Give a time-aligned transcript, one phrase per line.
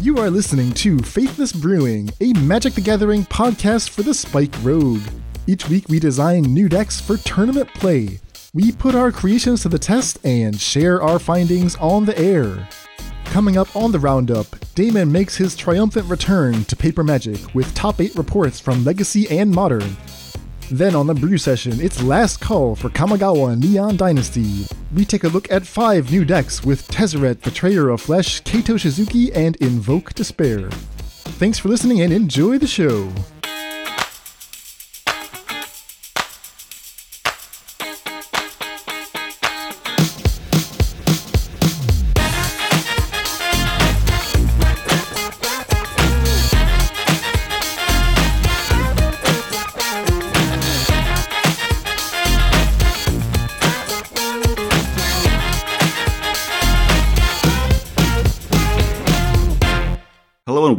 [0.00, 5.00] You are listening to Faithless Brewing, a Magic the Gathering podcast for the Spike Rogue.
[5.46, 8.18] Each week we design new decks for tournament play.
[8.52, 12.68] We put our creations to the test and share our findings on the air.
[13.26, 18.00] Coming up on the roundup, Damon makes his triumphant return to Paper Magic with top
[18.00, 19.96] 8 reports from Legacy and Modern.
[20.70, 24.66] Then on the brew session, it's last call for Kamigawa Neon Dynasty.
[24.94, 29.34] We take a look at five new decks with Tezzeret, Betrayer of Flesh, Kaito Shizuki,
[29.34, 30.70] and Invoke Despair.
[31.40, 33.10] Thanks for listening and enjoy the show.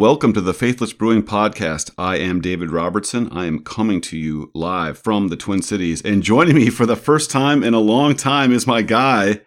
[0.06, 1.90] Welcome to the Faithless Brewing Podcast.
[1.98, 3.28] I am David Robertson.
[3.32, 6.00] I am coming to you live from the Twin Cities.
[6.04, 9.42] And joining me for the first time in a long time is my guy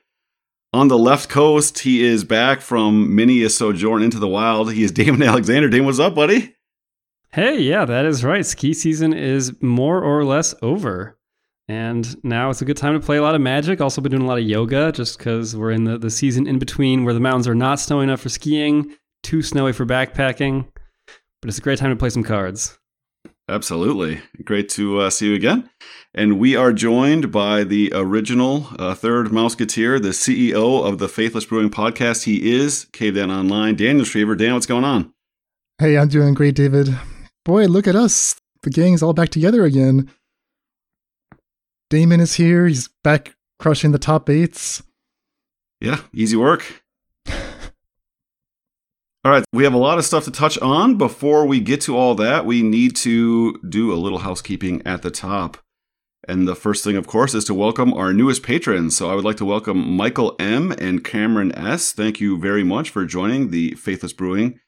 [0.73, 1.78] on the left coast.
[1.78, 4.73] He is back from many a sojourn into the wild.
[4.73, 5.69] He is Damon Alexander.
[5.69, 6.56] Damon, what's up, buddy?
[7.31, 8.45] Hey, yeah, that is right.
[8.45, 11.17] Ski season is more or less over.
[11.69, 13.81] And now it's a good time to play a lot of magic.
[13.81, 16.59] Also been doing a lot of yoga just because we're in the, the season in
[16.59, 20.67] between where the mountains are not snowy enough for skiing, too snowy for backpacking.
[21.41, 22.79] But it's a great time to play some cards.
[23.49, 24.21] Absolutely.
[24.45, 25.71] Great to uh, see you again.
[26.15, 31.47] And we are joined by the original uh, third Mouseketeer, the CEO of the Faithless
[31.47, 32.25] Brewing Podcast.
[32.25, 34.35] He is Cave Dan Online, Daniel Shriver.
[34.35, 35.15] Dan, what's going on?
[35.79, 36.95] Hey, I'm doing great, David.
[37.45, 38.39] Boy, look at us.
[38.63, 40.11] The gang's all back together again.
[41.89, 42.67] Damon is here.
[42.67, 44.83] He's back crushing the top eights.
[45.81, 46.83] Yeah, easy work.
[49.29, 50.97] All right, we have a lot of stuff to touch on.
[50.97, 55.11] Before we get to all that, we need to do a little housekeeping at the
[55.11, 55.59] top.
[56.27, 58.97] And the first thing, of course, is to welcome our newest patrons.
[58.97, 60.72] So I would like to welcome Michael M.
[60.72, 61.93] and Cameron S.
[61.93, 64.61] Thank you very much for joining the Faithless Brewing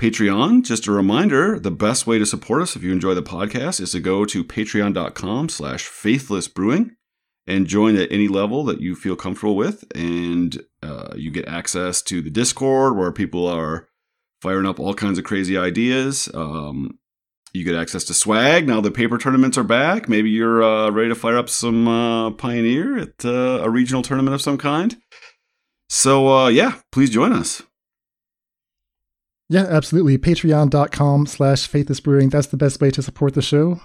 [0.00, 0.64] Patreon.
[0.64, 3.92] Just a reminder, the best way to support us if you enjoy the podcast is
[3.92, 6.96] to go to patreon.com slash faithlessbrewing
[7.50, 9.84] and join at any level that you feel comfortable with.
[9.94, 13.88] And uh, you get access to the Discord where people are
[14.40, 16.28] firing up all kinds of crazy ideas.
[16.32, 16.98] Um,
[17.52, 18.68] you get access to swag.
[18.68, 20.08] Now the paper tournaments are back.
[20.08, 24.34] Maybe you're uh, ready to fire up some uh, Pioneer at uh, a regional tournament
[24.34, 24.96] of some kind.
[25.88, 27.62] So, uh, yeah, please join us.
[29.48, 30.16] Yeah, absolutely.
[30.16, 32.28] Patreon.com slash Faithless Brewing.
[32.28, 33.80] That's the best way to support the show.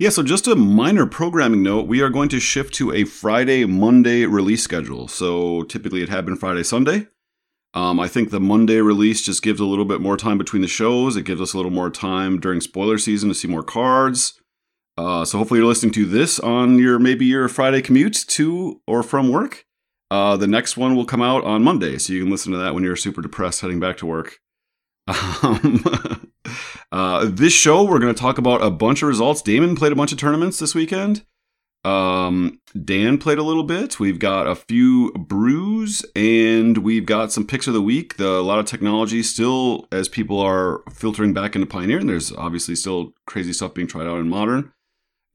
[0.00, 3.66] Yeah, so just a minor programming note, we are going to shift to a Friday,
[3.66, 5.08] Monday release schedule.
[5.08, 7.08] So typically it had been Friday, Sunday.
[7.74, 10.68] Um, I think the Monday release just gives a little bit more time between the
[10.68, 11.18] shows.
[11.18, 14.40] It gives us a little more time during spoiler season to see more cards.
[14.96, 19.02] Uh, so hopefully you're listening to this on your maybe your Friday commute to or
[19.02, 19.66] from work.
[20.10, 22.72] Uh, the next one will come out on Monday, so you can listen to that
[22.72, 24.40] when you're super depressed heading back to work.
[25.10, 25.84] Um,
[26.92, 29.42] uh, this show, we're going to talk about a bunch of results.
[29.42, 31.24] Damon played a bunch of tournaments this weekend.
[31.82, 33.98] Um, Dan played a little bit.
[33.98, 38.16] We've got a few brews, and we've got some picks of the week.
[38.16, 42.32] The, a lot of technology still, as people are filtering back into Pioneer, and there's
[42.32, 44.72] obviously still crazy stuff being tried out in Modern.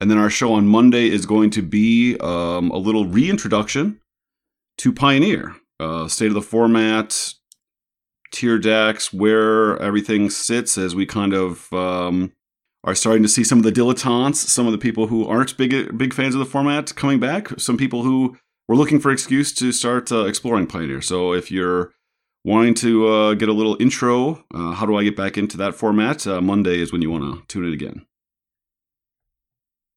[0.00, 4.00] And then our show on Monday is going to be um, a little reintroduction
[4.78, 7.34] to Pioneer, uh, state of the format,
[8.32, 12.32] tier decks, where everything sits as we kind of um,
[12.84, 15.96] are starting to see some of the dilettantes, some of the people who aren't big
[15.98, 18.36] big fans of the format coming back, some people who
[18.68, 21.00] were looking for excuse to start uh, exploring Pioneer.
[21.00, 21.92] So if you're
[22.44, 25.74] wanting to uh, get a little intro, uh, how do I get back into that
[25.74, 26.26] format?
[26.26, 28.06] Uh, Monday is when you want to tune it again.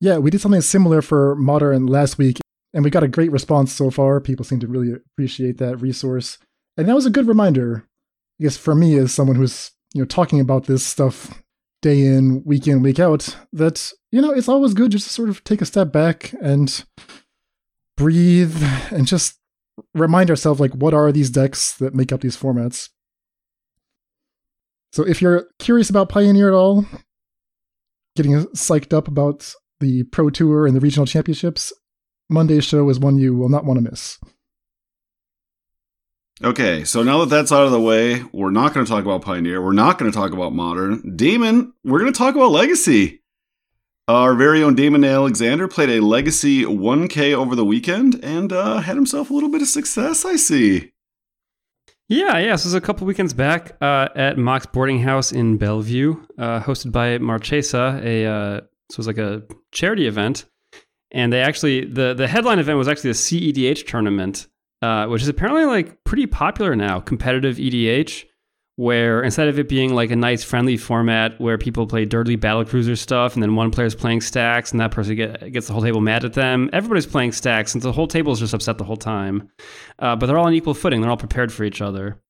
[0.02, 2.40] Yeah, we did something similar for Modern last week,
[2.74, 4.22] and we got a great response so far.
[4.22, 6.38] People seem to really appreciate that resource.
[6.78, 7.86] And that was a good reminder,
[8.40, 11.42] I guess, for me as someone who's, you know, talking about this stuff
[11.82, 15.30] day in, week in, week out, that, you know, it's always good just to sort
[15.30, 16.84] of take a step back and
[17.98, 19.40] breathe and just
[19.94, 22.90] remind ourselves, like, what are these decks that make up these formats?
[24.92, 26.86] So if you're curious about Pioneer at all,
[28.16, 31.72] getting psyched up about the Pro Tour and the regional championships,
[32.30, 34.18] Monday's show is one you will not want to miss.
[36.42, 39.22] Okay, so now that that's out of the way, we're not going to talk about
[39.22, 39.62] Pioneer.
[39.62, 41.18] We're not going to talk about Modern.
[41.18, 43.22] Damon, we're going to talk about Legacy.
[44.08, 48.96] Our very own Damon Alexander played a Legacy 1K over the weekend and uh, had
[48.96, 50.94] himself a little bit of success, I see.
[52.08, 52.56] Yeah, yeah.
[52.56, 56.62] So it was a couple weekends back uh, at Mox Boarding House in Bellevue, uh,
[56.62, 58.00] hosted by Marchesa.
[58.02, 60.46] A uh, so it was like a charity event,
[61.12, 64.48] and they actually the the headline event was actually a CEDH tournament,
[64.82, 68.26] uh, which is apparently like pretty popular now, competitive EDH
[68.80, 72.64] where instead of it being like a nice friendly format where people play dirty battle
[72.64, 75.82] cruiser stuff and then one player's playing stacks and that person get, gets the whole
[75.82, 78.86] table mad at them everybody's playing stacks and the whole table is just upset the
[78.86, 79.50] whole time.
[80.00, 81.02] Uh, but they're all on equal footing.
[81.02, 82.22] They're all prepared for each other.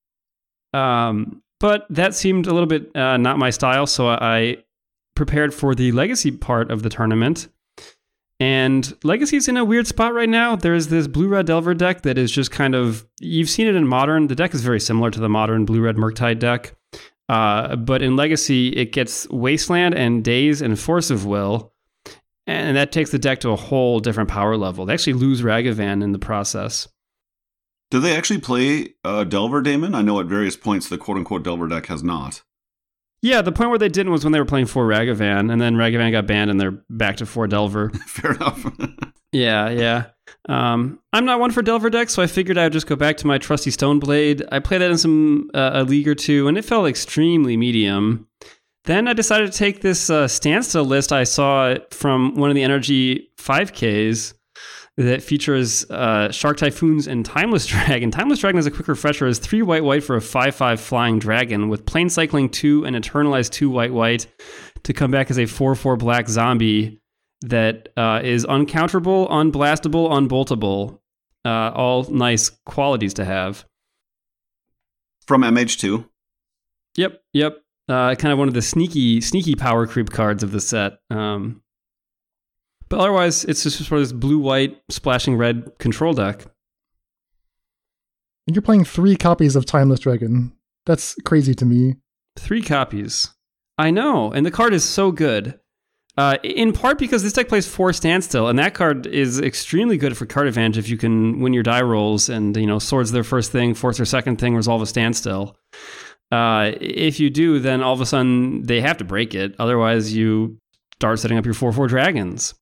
[0.74, 4.58] Um, but that seemed a little bit uh, not my style so i
[5.16, 7.48] prepared for the legacy part of the tournament
[8.40, 10.56] and Legacy's in a weird spot right now.
[10.56, 13.88] There's this blue red Delver deck that is just kind of you've seen it in
[13.88, 14.28] modern.
[14.28, 16.76] The deck is very similar to the modern blue red Murktide deck.
[17.28, 21.74] Uh, but in Legacy, it gets Wasteland and Daze and Force of Will,
[22.48, 24.86] and that takes the deck to a whole different power level.
[24.86, 26.88] They actually lose Ragavan in the process.
[27.92, 29.94] Do they actually play uh, Delver Damon?
[29.94, 32.42] I know at various points the quote unquote Delver deck has not.
[33.22, 35.76] Yeah, the point where they didn't was when they were playing four Ragavan, and then
[35.76, 37.90] Ragavan got banned, and they're back to four Delver.
[38.08, 38.66] Fair enough.
[39.32, 40.06] yeah, yeah.
[40.48, 43.18] Um, I'm not one for Delver decks, so I figured I would just go back
[43.18, 44.48] to my trusty Stoneblade.
[44.52, 48.28] I played that in some uh, a league or two, and it felt extremely medium.
[48.86, 52.64] Then I decided to take this uh, standstill list I saw from one of the
[52.64, 54.34] NRG 5Ks
[55.00, 58.12] that features uh, Shark Typhoons and Timeless Dragon.
[58.12, 61.20] Timeless Dragon, as a quick refresher, is three white white for a 5 5 flying
[61.20, 64.28] dragon with plainscycling 2 and eternalized 2 white white
[64.84, 67.02] to come back as a 4 4 black zombie
[67.42, 71.02] that uh, is uncounterable, unblastable, unboltable.
[71.46, 73.66] Uh, all nice qualities to have.
[75.26, 76.06] From MH2.
[76.96, 77.58] Yep, yep.
[77.88, 81.00] Uh, kind of one of the sneaky, sneaky power creep cards of the set.
[81.10, 81.62] Um,
[82.90, 86.46] but otherwise, it's just sort of this blue white splashing red control deck.
[88.48, 90.52] And you're playing three copies of Timeless Dragon.
[90.86, 91.98] That's crazy to me.
[92.36, 93.30] Three copies.
[93.78, 95.60] I know, and the card is so good.
[96.18, 100.18] Uh, in part because this deck plays four standstill, and that card is extremely good
[100.18, 103.24] for card advantage if you can win your die rolls and you know swords their
[103.24, 105.56] first thing, force their second thing, resolve a standstill.
[106.32, 109.56] Uh, if you do, then all of a sudden they have to break it.
[109.60, 110.58] Otherwise, you
[110.96, 112.54] start setting up your four four dragons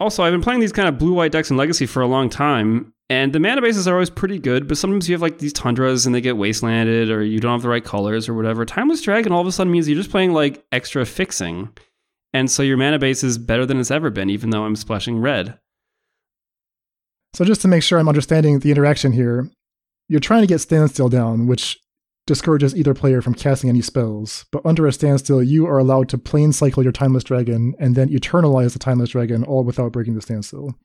[0.00, 2.30] also, I've been playing these kind of blue white decks in Legacy for a long
[2.30, 5.52] time, and the mana bases are always pretty good, but sometimes you have like these
[5.52, 8.64] tundras and they get wastelanded, or you don't have the right colors or whatever.
[8.64, 11.70] Timeless Dragon all of a sudden means you're just playing like extra fixing.
[12.34, 15.18] And so your mana base is better than it's ever been, even though I'm splashing
[15.18, 15.58] red.
[17.34, 19.50] So, just to make sure I'm understanding the interaction here,
[20.08, 21.78] you're trying to get standstill down, which
[22.28, 26.18] discourages either player from casting any spells, but under a standstill, you are allowed to
[26.18, 30.78] plainscycle your Timeless Dragon and then eternalize the Timeless Dragon all without breaking the standstill.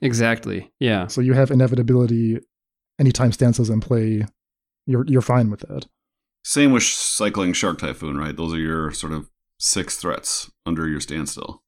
[0.00, 0.72] Exactly.
[0.80, 1.08] Yeah.
[1.08, 2.40] So you have inevitability
[2.98, 4.24] anytime standstills in play.
[4.86, 5.86] You're you're fine with that.
[6.44, 8.36] Same with cycling Shark Typhoon, right?
[8.36, 9.28] Those are your sort of
[9.58, 11.62] six threats under your standstill.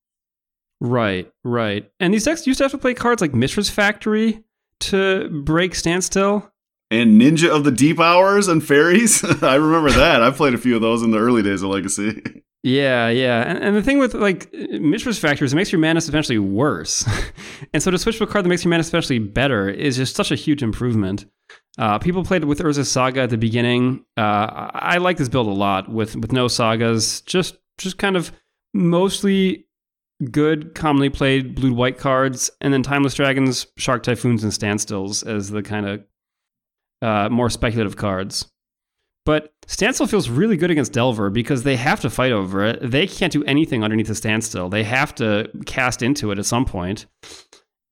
[0.80, 1.90] Right, right.
[2.00, 4.42] And these decks used to have to play cards like Mishra's Factory
[4.80, 6.50] to break standstill
[6.90, 9.24] and Ninja of the Deep Hours and Fairies.
[9.42, 10.22] I remember that.
[10.22, 12.22] I played a few of those in the early days of Legacy.
[12.66, 13.42] Yeah, yeah.
[13.42, 17.06] And, and the thing with like Mishra's Factory is it makes your mana especially worse.
[17.74, 20.16] and so to switch to a card that makes your mana especially better is just
[20.16, 21.26] such a huge improvement.
[21.76, 24.06] Uh, people played with Urza's Saga at the beginning.
[24.16, 27.20] Uh, I like this build a lot with with no sagas.
[27.22, 28.32] Just just kind of
[28.72, 29.66] mostly
[30.30, 35.50] good, commonly played blue white cards, and then Timeless Dragons, Shark Typhoons, and Standstills as
[35.50, 36.02] the kind of
[37.04, 38.50] uh, more speculative cards.
[39.26, 42.78] But Standstill feels really good against Delver because they have to fight over it.
[42.82, 44.68] They can't do anything underneath the Standstill.
[44.68, 47.06] They have to cast into it at some point.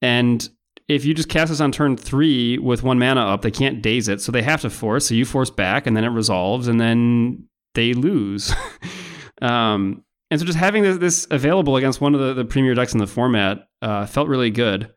[0.02, 0.46] And
[0.88, 4.08] if you just cast this on turn three with one mana up, they can't daze
[4.08, 4.20] it.
[4.20, 5.06] So they have to force.
[5.06, 8.52] So you force back and then it resolves and then they lose.
[9.42, 12.98] um, and so just having this, available against one of the, the premier decks in
[12.98, 14.92] the format uh, felt really good.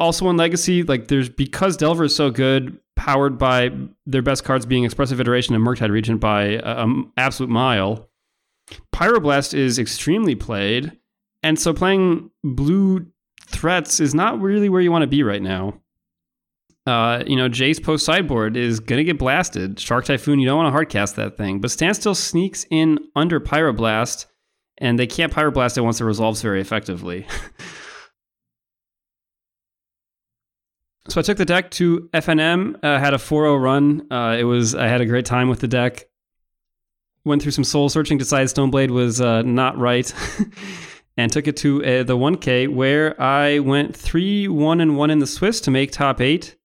[0.00, 3.70] Also in Legacy, like there's because Delver is so good, powered by
[4.06, 8.08] their best cards being Expressive Iteration and Murktide Regent by an absolute mile.
[8.94, 10.98] Pyroblast is extremely played,
[11.42, 13.06] and so playing blue
[13.48, 15.80] threats is not really where you want to be right now.
[16.86, 19.78] Uh, you know, Jace post sideboard is gonna get blasted.
[19.78, 24.26] Shark Typhoon, you don't want to hardcast that thing, but Standstill sneaks in under Pyroblast,
[24.78, 27.26] and they can't Pyroblast it once it resolves very effectively.
[31.08, 34.06] So I took the deck to FNM, uh, had a 4-0 run.
[34.12, 36.06] Uh, it was I had a great time with the deck.
[37.24, 40.12] Went through some soul searching, decided Stoneblade was uh, not right,
[41.16, 45.18] and took it to uh, the 1K where I went 3 1 and 1 in
[45.18, 46.56] the Swiss to make top 8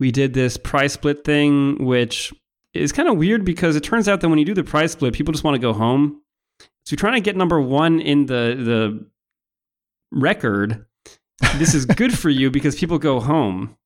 [0.00, 2.32] we did this prize split thing, which
[2.74, 5.14] is kind of weird because it turns out that when you do the prize split,
[5.14, 6.22] people just want to go home.
[6.60, 9.06] So you're trying to get number one in the the
[10.10, 10.86] record.
[11.56, 13.76] This is good for you because people go home.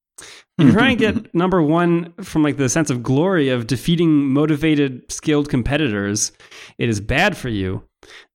[0.58, 5.10] You try and get number one from like the sense of glory of defeating motivated,
[5.10, 6.32] skilled competitors.
[6.78, 7.82] It is bad for you.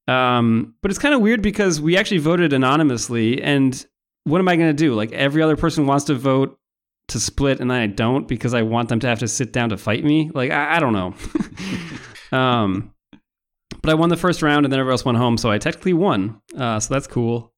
[0.08, 3.86] Um, but it's kind of weird because we actually voted anonymously, and
[4.24, 4.94] what am I going to do?
[4.94, 6.58] Like every other person wants to vote
[7.10, 9.70] to split, and then I don't because I want them to have to sit down
[9.70, 10.32] to fight me.
[10.34, 11.14] Like I, I don't know.
[12.38, 12.94] um,
[13.82, 15.94] but I won the first round, and then everyone else went home, so I technically
[15.94, 16.42] won.
[16.58, 17.54] Uh, so that's cool.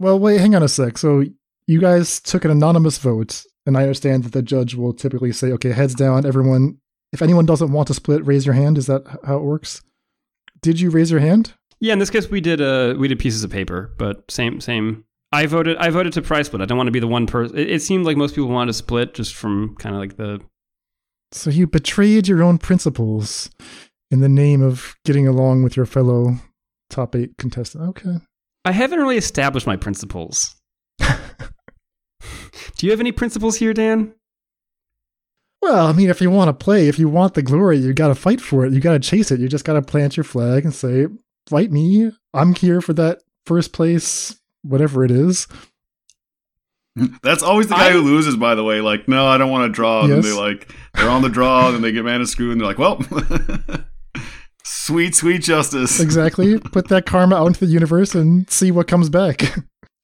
[0.00, 0.96] Well, wait, hang on a sec.
[0.96, 1.24] So
[1.66, 5.52] you guys took an anonymous vote, and I understand that the judge will typically say,
[5.52, 6.78] "Okay, heads down, everyone.
[7.12, 9.82] If anyone doesn't want to split, raise your hand." Is that how it works?
[10.62, 11.52] Did you raise your hand?
[11.80, 15.04] Yeah, in this case, we did uh, we did pieces of paper, but same same.
[15.32, 15.76] I voted.
[15.76, 16.62] I voted to price split.
[16.62, 17.58] I don't want to be the one person.
[17.58, 20.40] It, it seemed like most people wanted to split, just from kind of like the.
[21.32, 23.50] So you betrayed your own principles
[24.10, 26.36] in the name of getting along with your fellow
[26.88, 27.84] top eight contestant.
[27.90, 28.16] Okay.
[28.64, 30.54] I haven't really established my principles.
[32.76, 34.14] Do you have any principles here, Dan?
[35.62, 38.08] Well, I mean, if you want to play, if you want the glory, you got
[38.08, 38.72] to fight for it.
[38.72, 39.40] You got to chase it.
[39.40, 41.06] You just got to plant your flag and say,
[41.48, 42.10] "Fight me!
[42.32, 45.46] I'm here for that first place, whatever it is."
[47.22, 48.80] That's always the guy I- who loses, by the way.
[48.80, 50.00] Like, no, I don't want to draw.
[50.04, 50.24] And Yes.
[50.24, 52.96] they like they're on the draw, and they get mana screw, and they're like, well,
[54.90, 56.00] sweet, sweet justice.
[56.00, 56.58] Exactly.
[56.72, 59.42] Put that karma out into the universe and see what comes back.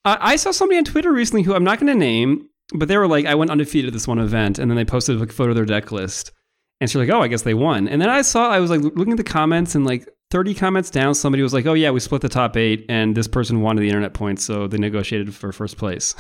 [0.05, 2.97] I, I saw somebody on Twitter recently who I'm not going to name, but they
[2.97, 5.51] were like, I went undefeated at this one event, and then they posted a photo
[5.51, 6.31] of their deck list,
[6.81, 7.89] and she's like, oh, I guess they won.
[7.89, 10.91] And then I saw, I was like looking at the comments, and like 30 comments
[10.91, 13.81] down, somebody was like, oh yeah, we split the top eight, and this person wanted
[13.81, 16.15] the internet points, so they negotiated for first place.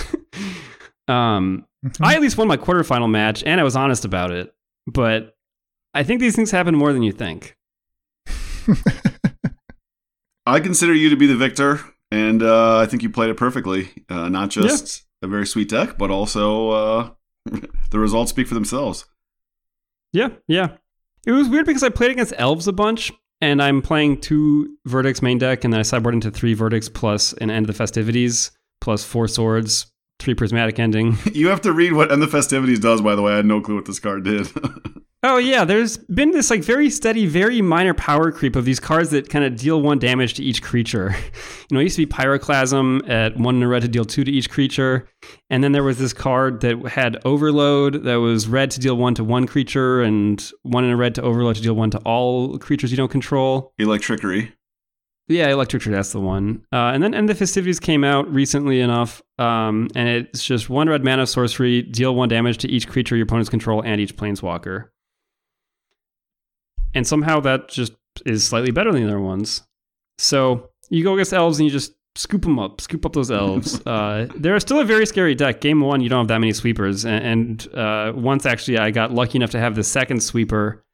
[1.09, 1.65] um,
[2.01, 4.53] I at least won my quarterfinal match, and I was honest about it,
[4.89, 5.37] but
[5.95, 7.57] I think these things happen more than you think.
[10.47, 11.81] I consider you to be the victor,
[12.11, 13.91] and uh, I think you played it perfectly.
[14.09, 17.11] Uh, not just a very sweet deck, but also uh,
[17.91, 19.07] the results speak for themselves.
[20.13, 20.77] Yeah, yeah.
[21.27, 25.23] It was weird because I played against elves a bunch, and I'm playing two verdicts
[25.23, 28.53] main deck, and then I sideboard into three verdicts plus an end of the festivities,
[28.81, 29.87] plus four swords,
[30.19, 31.19] three prismatic ending.
[31.33, 33.33] You have to read what End of the Festivities does, by the way.
[33.33, 34.49] I had no clue what this card did.
[35.23, 39.11] Oh yeah, there's been this like very steady, very minor power creep of these cards
[39.11, 41.15] that kind of deal one damage to each creature.
[41.69, 44.23] You know, it used to be Pyroclasm at one in a red to deal two
[44.23, 45.09] to each creature,
[45.51, 49.17] and then there was this card that had Overload that was red to deal one
[49.17, 52.57] to one creature, and one in a red to Overload to deal one to all
[52.59, 53.73] creatures you don't control.
[53.81, 54.53] Electrickery.
[55.27, 56.65] Yeah, Electrickery, that's the one.
[56.73, 60.89] Uh, and then End of Festivities came out recently enough, um, and it's just one
[60.89, 64.91] red mana sorcery, deal one damage to each creature your opponents control and each planeswalker.
[66.97, 67.93] And somehow that just
[68.25, 69.63] is slightly better than the other ones.
[70.19, 73.81] So you go against elves and you just scoop them up, scoop up those elves.
[73.87, 75.61] uh, they're still a very scary deck.
[75.61, 77.05] Game one, you don't have that many sweepers.
[77.05, 80.85] And, and uh, once actually, I got lucky enough to have the second sweeper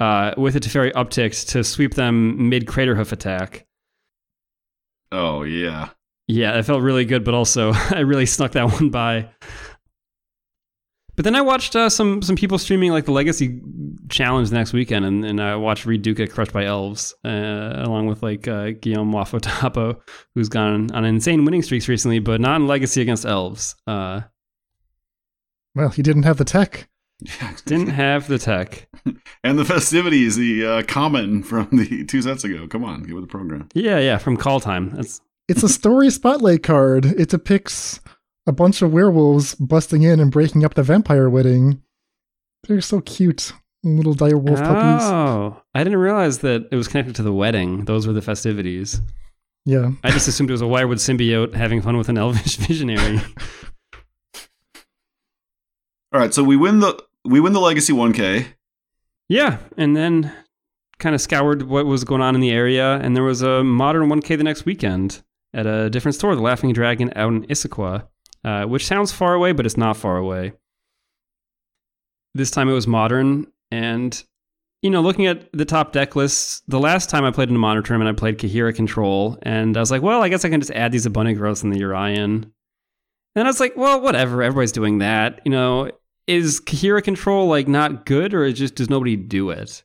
[0.00, 3.64] uh, with a Teferi uptick to sweep them mid Craterhoof attack.
[5.12, 5.90] Oh, yeah.
[6.26, 9.30] Yeah, it felt really good, but also I really snuck that one by.
[11.18, 13.60] But then I watched uh, some some people streaming like the Legacy
[14.08, 18.06] Challenge the next weekend, and, and I watched Reid Duke crushed by elves, uh, along
[18.06, 19.96] with like uh, Guillaume Wafo-Tapa,
[20.36, 23.74] who's gone on insane winning streaks recently, but not in Legacy against elves.
[23.84, 24.20] Uh,
[25.74, 26.88] well, he didn't have the tech.
[27.20, 27.56] Yeah.
[27.64, 28.88] didn't have the tech.
[29.42, 32.68] And the festivities, the uh, comment from the two sets ago.
[32.68, 33.68] Come on, get with the program.
[33.74, 34.90] Yeah, yeah, from Call Time.
[34.90, 37.06] That's It's a story spotlight card.
[37.06, 37.98] It depicts
[38.48, 41.82] a bunch of werewolves busting in and breaking up the vampire wedding.
[42.66, 43.52] They're so cute.
[43.84, 45.06] Little dire wolf puppies.
[45.06, 47.84] oh, I didn't realize that it was connected to the wedding.
[47.84, 49.00] Those were the festivities.
[49.64, 49.92] Yeah.
[50.02, 53.20] I just assumed it was a Wirewood symbiote having fun with an elvish visionary.
[56.12, 58.46] All right, so we win the we win the Legacy 1K.
[59.28, 60.32] Yeah, and then
[60.98, 64.08] kind of scoured what was going on in the area, and there was a modern
[64.08, 68.06] 1K the next weekend at a different store, the Laughing Dragon out in Issaquah,
[68.48, 70.52] uh, which sounds far away, but it's not far away.
[72.34, 74.24] This time it was modern, and
[74.80, 77.58] you know, looking at the top deck lists, the last time I played in a
[77.58, 80.60] modern tournament, I played Kaheera Control, and I was like, well, I guess I can
[80.60, 82.50] just add these abundant growths in the Yorion.
[83.34, 85.42] And I was like, well, whatever, everybody's doing that.
[85.44, 85.90] You know,
[86.26, 89.84] is Kaheera Control like not good, or is just does nobody do it?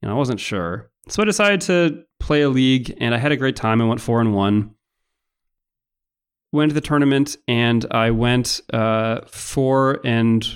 [0.00, 3.32] You know, I wasn't sure, so I decided to play a league, and I had
[3.32, 3.82] a great time.
[3.82, 4.74] I went four and one.
[6.52, 10.46] Went to the tournament, and I went uh, four and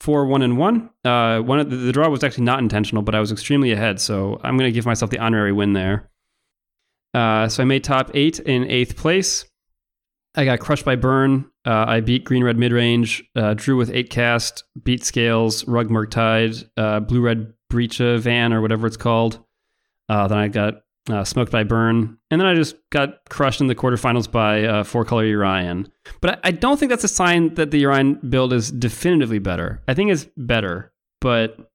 [0.00, 0.90] four one and one.
[1.04, 4.00] Uh, one of the, the draw was actually not intentional, but I was extremely ahead,
[4.00, 6.10] so I'm going to give myself the honorary win there.
[7.12, 9.44] Uh, so I made top eight in eighth place.
[10.34, 11.50] I got crushed by burn.
[11.64, 13.24] Uh, I beat green red mid range.
[13.34, 14.64] Uh, drew with eight cast.
[14.84, 15.66] Beat scales.
[15.66, 16.68] Rug Murktide.
[16.76, 19.42] Uh, blue red breacha van or whatever it's called.
[20.08, 23.68] Uh, then I got uh, smoked by burn, and then I just got crushed in
[23.68, 25.88] the quarterfinals by uh, four color Yorion.
[26.20, 29.82] But I, I, don't think that's a sign that the Yorion build is definitively better.
[29.86, 31.70] I think it's better, but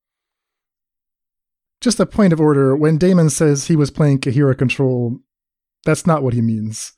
[1.80, 2.76] just a point of order.
[2.76, 5.20] When Damon says he was playing Kaheera control,
[5.86, 6.94] that's not what he means.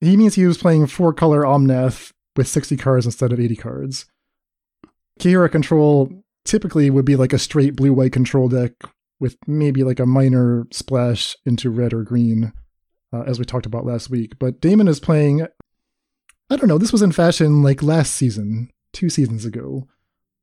[0.00, 4.06] He means he was playing four color Omnath with 60 cards instead of 80 cards.
[5.20, 6.10] Kaheera control
[6.44, 8.72] typically would be like a straight blue white control deck
[9.22, 12.52] with maybe like a minor splash into red or green,
[13.12, 14.38] uh, as we talked about last week.
[14.40, 15.46] But Damon is playing,
[16.50, 19.86] I don't know, this was in fashion like last season, two seasons ago.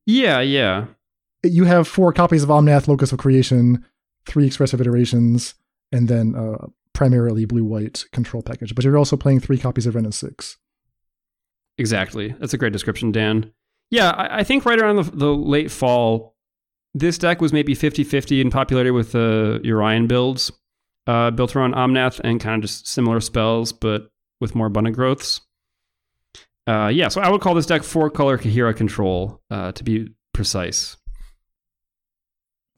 [0.05, 0.85] Yeah, yeah.
[1.43, 3.85] You have four copies of Omnath Locus of Creation,
[4.25, 5.55] three expressive iterations,
[5.91, 8.73] and then uh, primarily blue white control package.
[8.73, 10.57] But you're also playing three copies of and Six.
[11.77, 12.33] Exactly.
[12.39, 13.51] That's a great description, Dan.
[13.91, 16.35] Yeah, I, I think right around the, the, late fall,
[16.93, 20.51] this deck was maybe 50 50 in popularity with the Yorion builds,
[21.07, 24.09] uh, built around Omnath and kind of just similar spells, but
[24.41, 25.41] with more abundant growths.
[26.67, 30.09] Uh, yeah, so I would call this deck four color Kaheera control, uh, to be
[30.33, 30.97] precise.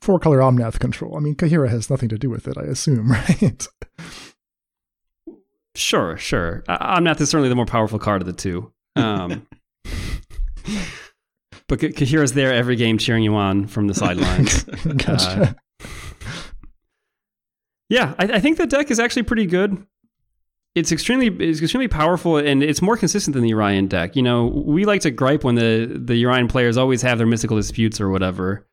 [0.01, 1.15] Four color Omnath control.
[1.15, 3.67] I mean, Kaheera has nothing to do with it, I assume, right?
[5.75, 6.63] Sure, sure.
[6.67, 8.71] Omnath is certainly the more powerful card of the two.
[8.95, 9.47] Um,
[11.71, 14.63] but Kaheera's there every game cheering you on from the sidelines.
[14.97, 15.55] gotcha.
[15.79, 15.87] Uh,
[17.87, 19.81] yeah, I, I, think the deck is actually pretty good.
[20.75, 24.17] It's extremely it's extremely powerful and it's more consistent than the Yorion deck.
[24.17, 27.55] You know, we like to gripe when the the Yorion players always have their mystical
[27.55, 28.67] disputes or whatever,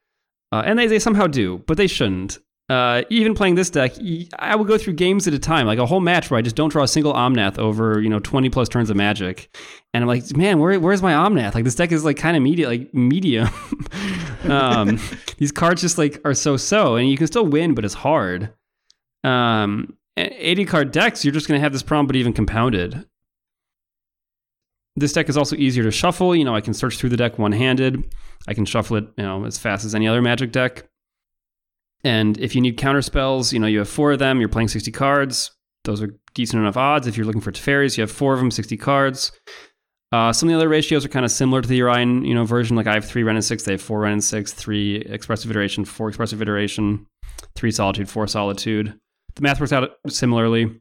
[0.51, 3.93] uh, and they they somehow do, but they shouldn't uh, even playing this deck,
[4.39, 6.55] I would go through games at a time, like a whole match where I just
[6.55, 9.57] don't draw a single Omnath over, you know, 20 plus turns of magic.
[9.95, 11.55] And I'm like, man, where, where's my Omnath?
[11.55, 13.49] Like this deck is like kind of media, like medium.
[14.45, 15.01] um,
[15.39, 18.53] these cards just like are so-so and you can still win, but it's hard.
[19.25, 23.07] Um, 80 card decks, you're just going to have this problem, but even compounded.
[24.95, 26.37] This deck is also easier to shuffle.
[26.37, 28.15] You know, I can search through the deck one handed.
[28.47, 30.89] I can shuffle it, you know, as fast as any other magic deck.
[32.05, 34.69] And if you need counter spells, you know, you have four of them, you're playing
[34.69, 35.51] 60 cards.
[35.85, 37.07] Those are decent enough odds.
[37.07, 39.33] If you're looking for Teferis, you have four of them, 60 cards.
[40.11, 42.45] Uh, some of the other ratios are kind of similar to the Yorion, you know,
[42.45, 42.77] version.
[42.77, 45.51] Like I have three Wrenn and Six, they have four Wrenn and Six, three Expressive
[45.51, 47.07] Iteration, four Expressive Iteration,
[47.55, 48.99] three Solitude, four Solitude.
[49.35, 50.81] The math works out similarly.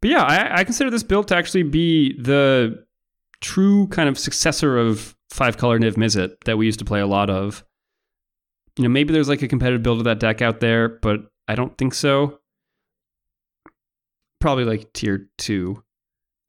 [0.00, 2.84] But yeah, I, I consider this build to actually be the
[3.40, 7.06] true kind of successor of five color Niv Mizzet that we used to play a
[7.06, 7.64] lot of
[8.76, 11.54] you know, maybe there's like a competitive build of that deck out there, but I
[11.54, 12.38] don't think so.
[14.40, 15.82] Probably like tier two.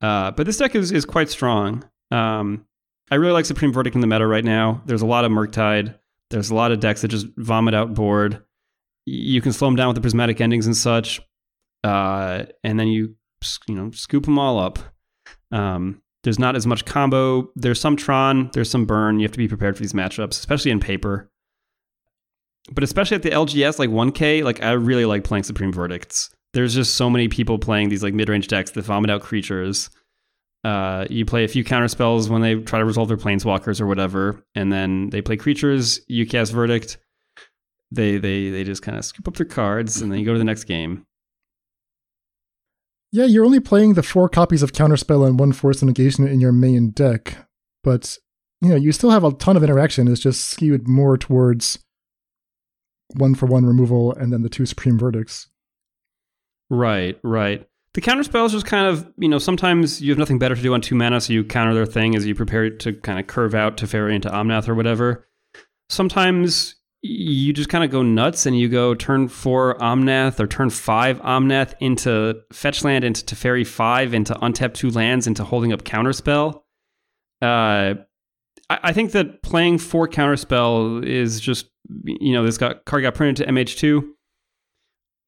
[0.01, 1.83] Uh, but this deck is is quite strong.
[2.11, 2.65] Um,
[3.11, 4.81] I really like Supreme Verdict in the meta right now.
[4.85, 5.95] There's a lot of Murktide.
[6.29, 8.41] There's a lot of decks that just vomit out board.
[9.05, 11.21] You can slow them down with the prismatic endings and such,
[11.83, 13.15] uh, and then you
[13.67, 14.79] you know scoop them all up.
[15.51, 17.51] Um, there's not as much combo.
[17.55, 18.49] There's some Tron.
[18.53, 19.19] There's some burn.
[19.19, 21.29] You have to be prepared for these matchups, especially in paper
[22.71, 26.29] but especially at the LGS, like 1K, like I really like playing Supreme Verdicts.
[26.53, 29.89] There's just so many people playing these like mid range decks that vomit out creatures.
[30.63, 33.87] Uh, you play a few counter spells when they try to resolve their planeswalkers or
[33.87, 35.99] whatever, and then they play creatures.
[36.07, 36.97] You cast Verdict.
[37.91, 40.39] They they they just kind of scoop up their cards, and then you go to
[40.39, 41.05] the next game.
[43.11, 46.51] Yeah, you're only playing the four copies of Counterspell and one Force Negation in your
[46.51, 47.47] main deck,
[47.83, 48.17] but
[48.61, 50.07] you know you still have a ton of interaction.
[50.07, 51.79] It's just skewed more towards
[53.15, 55.47] one for one removal and then the two supreme verdicts.
[56.69, 57.67] Right, right.
[57.93, 60.73] The counter spells just kind of, you know, sometimes you have nothing better to do
[60.73, 63.53] on two mana, so you counter their thing as you prepare to kind of curve
[63.53, 65.27] out to Teferi into Omnath or whatever.
[65.89, 70.69] Sometimes you just kind of go nuts and you go turn four Omnath or turn
[70.71, 75.83] five Omnath into fetch land, into Teferi five, into untap two lands, into holding up
[75.83, 76.61] counterspell.
[77.41, 77.95] Uh,
[78.73, 81.67] I, I think that playing four counterspell is just
[82.03, 84.09] you know, this got card got printed to MH2.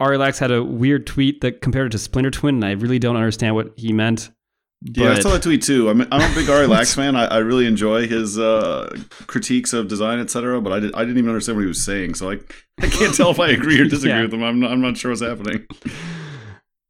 [0.01, 3.15] Arilax had a weird tweet that compared it to Splinter Twin, and I really don't
[3.15, 4.29] understand what he meant.
[4.81, 5.89] Yeah, I saw that tweet too.
[5.89, 7.15] I'm, I'm a big Arilax fan.
[7.15, 8.93] I, I, really enjoy his uh,
[9.25, 10.61] critiques of design, etc.
[10.61, 12.39] But I, did, I didn't even understand what he was saying, so I,
[12.81, 14.21] I can't tell if I agree or disagree yeah.
[14.23, 14.43] with him.
[14.43, 15.65] I'm not, I'm not sure what's happening.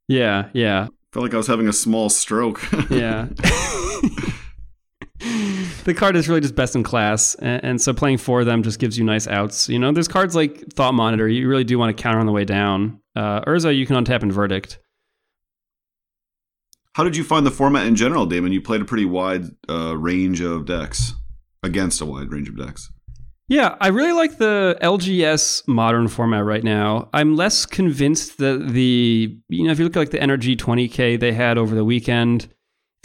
[0.08, 0.88] Yeah, yeah.
[1.14, 2.62] Felt like I was having a small stroke.
[2.90, 3.28] yeah.
[5.86, 8.80] the card is really just best in class, and, and, so playing four them just
[8.80, 9.70] gives you nice outs.
[9.70, 11.28] You know, there's cards like Thought Monitor.
[11.28, 13.00] You really do want to counter on the way down.
[13.16, 14.80] Uh, Urza, you can untap and verdict.
[16.94, 18.52] How did you find the format in general, Damon?
[18.52, 21.14] You played a pretty wide uh, range of decks
[21.62, 22.90] against a wide range of decks.
[23.48, 27.10] Yeah, I really like the LGS modern format right now.
[27.14, 31.20] I'm less convinced that the, you know, if you look at like the NRG 20K
[31.20, 32.48] they had over the weekend,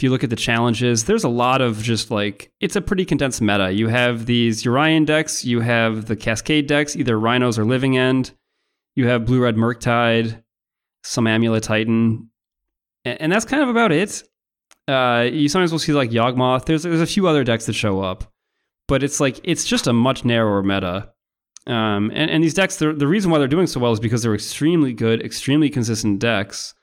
[0.01, 3.05] if you look at the challenges, there's a lot of just like, it's a pretty
[3.05, 3.71] condensed meta.
[3.71, 8.31] You have these Yorion decks, you have the Cascade decks, either Rhinos or Living End,
[8.95, 10.43] you have Blue Red Murktide,
[11.03, 12.31] some Amulet Titan,
[13.05, 14.23] and, that's kind of about it.
[14.87, 16.65] Uh, you sometimes will see like Yawgmoth.
[16.65, 18.31] There's, there's a few other decks that show up
[18.91, 21.09] but it's like it's just a much narrower meta.
[21.65, 24.35] Um, and, and these decks, the reason why they're doing so well is because they're
[24.35, 26.73] extremely good, extremely consistent decks,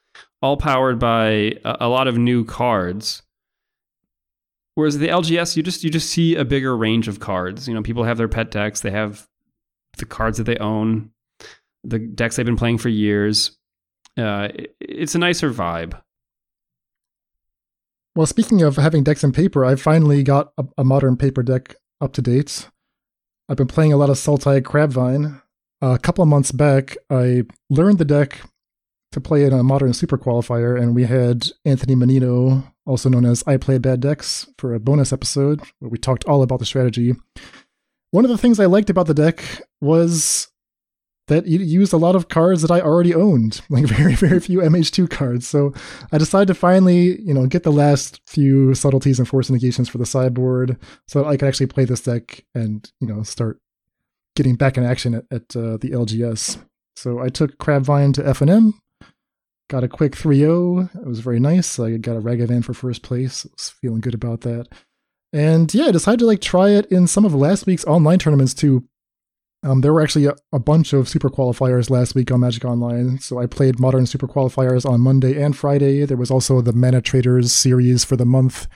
[0.43, 3.23] all powered by a, a lot of new cards.
[4.75, 7.67] Whereas the LGS, you just you just see a bigger range of cards.
[7.67, 9.27] You know, people have their pet decks, they have
[9.99, 11.11] the cards that they own,
[11.83, 13.59] the decks they've been playing for years.
[14.17, 16.01] Uh, it, it's a nicer vibe.
[18.15, 21.77] Well, speaking of having decks in paper, I finally got a, a modern paper deck
[22.01, 22.69] up to date.
[23.49, 25.41] I've been playing a lot of Sultai Crabvine.
[25.81, 28.41] Uh, a couple of months back, I learned the deck
[29.13, 33.43] to play in a modern super qualifier, and we had Anthony Menino, also known as
[33.47, 37.15] I Play Bad Decks, for a bonus episode where we talked all about the strategy.
[38.11, 39.43] One of the things I liked about the deck
[39.81, 40.49] was
[41.29, 44.59] that it used a lot of cards that I already owned, like very, very few
[44.59, 45.47] MH2 cards.
[45.47, 45.73] So
[46.11, 49.99] I decided to finally, you know, get the last few subtleties and force negations for
[49.99, 53.61] the sideboard so that I could actually play this deck and, you know, start
[54.37, 56.63] getting back in action at, at uh, the LGS.
[56.97, 58.73] So I took Crabvine to FNM,
[59.69, 60.95] got a quick 3-0.
[60.97, 61.79] It was very nice.
[61.79, 63.47] I got a Ragavan for first place.
[63.47, 64.69] I was feeling good about that.
[65.33, 68.55] And yeah, I decided to like try it in some of last week's online tournaments
[68.55, 68.85] too.
[69.63, 73.19] Um, there were actually a, a, bunch of super qualifiers last week on Magic Online.
[73.19, 76.05] So I played modern super qualifiers on Monday and Friday.
[76.05, 78.69] There was also the ManaTraders series for the month.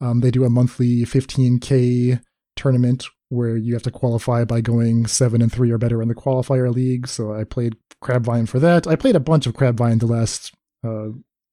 [0.00, 2.22] Um, they do a monthly 15K
[2.54, 6.14] tournament where you have to qualify by going seven and three or better in the
[6.14, 7.08] qualifier league.
[7.08, 8.86] So I played Crabvine for that.
[8.86, 10.52] I played a bunch of Crabvine the last
[10.84, 11.08] uh,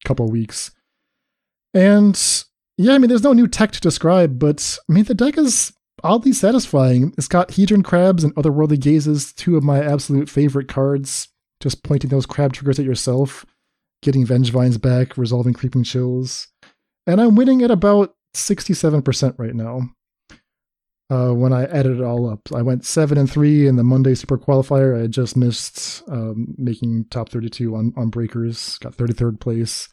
[0.05, 0.71] couple weeks.
[1.73, 2.19] And
[2.77, 5.73] yeah, I mean, there's no new tech to describe, but I mean, the deck is
[6.03, 7.13] oddly satisfying.
[7.17, 11.27] It's got Hedron Crabs and Otherworldly Gazes, two of my absolute favorite cards.
[11.59, 13.45] Just pointing those crab triggers at yourself,
[14.01, 16.47] getting Vengevines back, resolving Creeping Chills.
[17.05, 19.89] And I'm winning at about 67% right now.
[21.11, 24.13] Uh, when I added it all up, I went seven and three in the Monday
[24.13, 25.03] Super Qualifier.
[25.03, 28.77] I just missed um, making top 32 on on breakers.
[28.77, 29.89] Got 33rd place.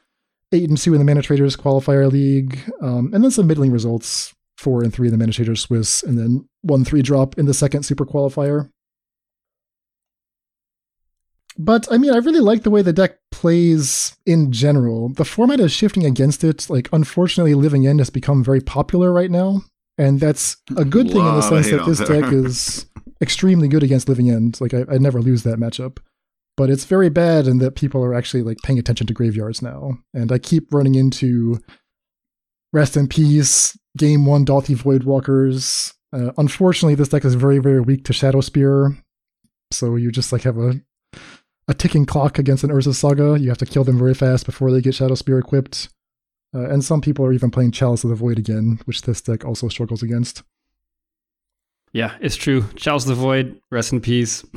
[0.52, 4.82] Eight and two in the ManaTraders Qualifier League, um, and then some middling results four
[4.82, 8.04] and three in the ManaTraders Swiss, and then one three drop in the second super
[8.04, 8.70] qualifier.
[11.58, 15.08] But I mean, I really like the way the deck plays in general.
[15.08, 16.68] The format is shifting against it.
[16.68, 19.62] Like, unfortunately, Living End has become very popular right now,
[19.98, 22.86] and that's a good thing in the sense that this deck is
[23.22, 24.60] extremely good against Living End.
[24.60, 25.98] Like, I, I never lose that matchup.
[26.56, 29.98] But it's very bad in that people are actually like paying attention to graveyards now,
[30.14, 31.60] and I keep running into
[32.72, 35.92] Rest in Peace, Game 1 Dauthi Voidwalkers.
[36.12, 38.96] Uh, unfortunately, this deck is very, very weak to Shadowspear,
[39.70, 40.80] So you just like have a
[41.68, 43.38] a ticking clock against an Urza Saga.
[43.40, 45.88] You have to kill them very fast before they get Shadowspear equipped.
[46.54, 49.44] Uh, and some people are even playing Chalice of the Void again, which this deck
[49.44, 50.42] also struggles against.
[51.92, 52.64] Yeah, it's true.
[52.76, 54.42] Chalice of the Void, rest in peace.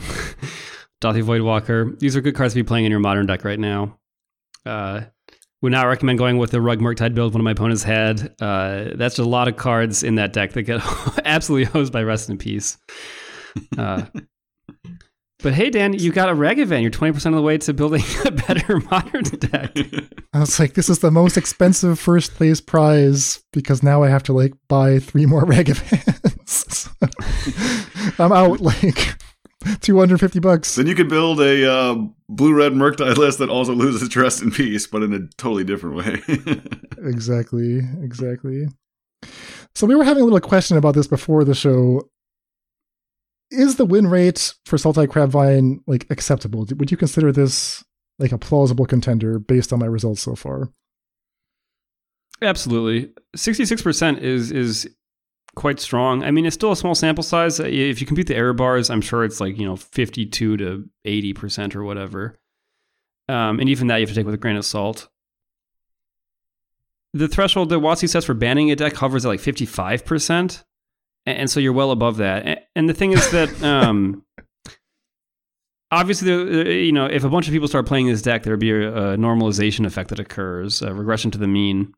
[1.02, 1.98] Dauthi Voidwalker.
[2.00, 3.98] These are good cards to be playing in your modern deck right now.
[4.66, 5.02] Uh,
[5.62, 8.34] would not recommend going with the Rug Murktide build one of my opponents had.
[8.40, 10.82] Uh, that's just a lot of cards in that deck that get
[11.26, 12.78] absolutely hosed by Rest in Peace.
[13.78, 14.06] Uh,
[15.42, 16.82] but hey, Dan, you got a Ragavan.
[16.82, 19.78] You're 20% of the way to building a better modern deck.
[20.34, 24.24] I was like, this is the most expensive first place prize because now I have
[24.24, 26.90] to like buy three more Ragavans.
[28.20, 29.16] I'm out like
[29.82, 30.76] 250 bucks.
[30.76, 31.96] Then you could build a uh,
[32.28, 35.96] blue red Murktide list that also loses rest in peace, but in a totally different
[35.96, 36.22] way.
[36.98, 37.80] exactly.
[38.02, 38.68] Exactly.
[39.76, 42.10] So we were having a little question about this before the show.
[43.52, 46.68] Is the win rate for Sultai Crabvine like acceptable?
[46.76, 47.84] Would you consider this
[48.20, 50.70] like a plausible contender based on my results so far?
[52.42, 53.12] Absolutely.
[53.36, 54.90] 66% is is
[55.56, 56.24] quite strong.
[56.24, 57.60] I mean, it's still a small sample size.
[57.60, 61.76] If you compute the error bars, I'm sure it's like, you know, 52 to 80%
[61.76, 62.40] or whatever.
[63.28, 65.10] Um, and even that you have to take with a grain of salt.
[67.14, 70.64] the threshold that WotC sets for banning a deck hovers at like 55%.
[71.26, 72.70] And so you're well above that.
[72.76, 74.24] And the thing is that, um,
[75.92, 78.72] obviously, you know, if a bunch of people start playing this deck, there would be
[78.72, 81.94] a, a normalization effect that occurs, a regression to the mean.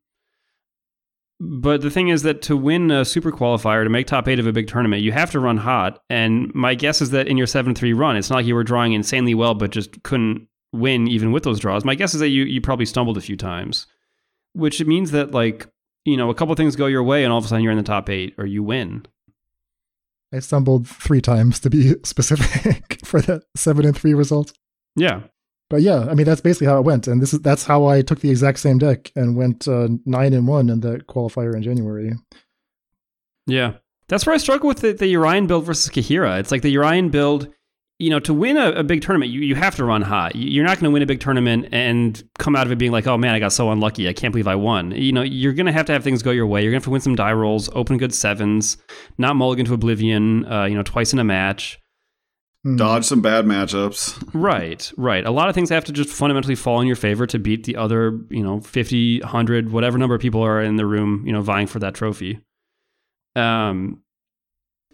[1.44, 4.46] But the thing is that to win a super qualifier, to make top eight of
[4.46, 6.04] a big tournament, you have to run hot.
[6.08, 8.64] And my guess is that in your 7 3 run, it's not like you were
[8.64, 11.84] drawing insanely well, but just couldn't win even with those draws.
[11.84, 13.88] My guess is that you, you probably stumbled a few times,
[14.54, 15.68] which means that, like,
[16.06, 17.78] you know, a couple things go your way and all of a sudden you're in
[17.78, 19.06] the top eight or you win.
[20.34, 24.54] I stumbled three times to be specific for that seven and three result.
[24.96, 25.22] Yeah.
[25.70, 28.02] But yeah, I mean that's basically how it went, and this is that's how I
[28.02, 31.64] took the exact same deck and went uh, nine and one in the qualifier in
[31.64, 32.12] January.
[33.48, 33.76] Yeah,
[34.10, 36.42] that's where I struggle with the, the Yorion build versus Kaheera.
[36.42, 37.48] It's like the Yorion build
[38.02, 40.36] you know, to win a, a, big tournament, you, you have to run hot.
[40.36, 43.06] You're not going to win a big tournament and come out of it being like,
[43.06, 44.10] oh man, I got so unlucky.
[44.10, 44.90] I can't believe I won.
[44.92, 46.64] You know, you're going to have to have things go your way.
[46.64, 48.78] You're going to have to win some die rolls, open good sevens,
[49.20, 51.80] not mulligan to oblivion, uh, you know, twice in a match.
[52.64, 52.76] Hmm.
[52.76, 54.32] Dodge some bad matchups.
[54.34, 55.24] right, right.
[55.24, 57.76] A lot of things have to just fundamentally fall in your favor to beat the
[57.76, 61.42] other, you know, 50, 100, whatever number of people are in the room, you know,
[61.42, 62.40] vying for that trophy.
[63.36, 64.02] Um,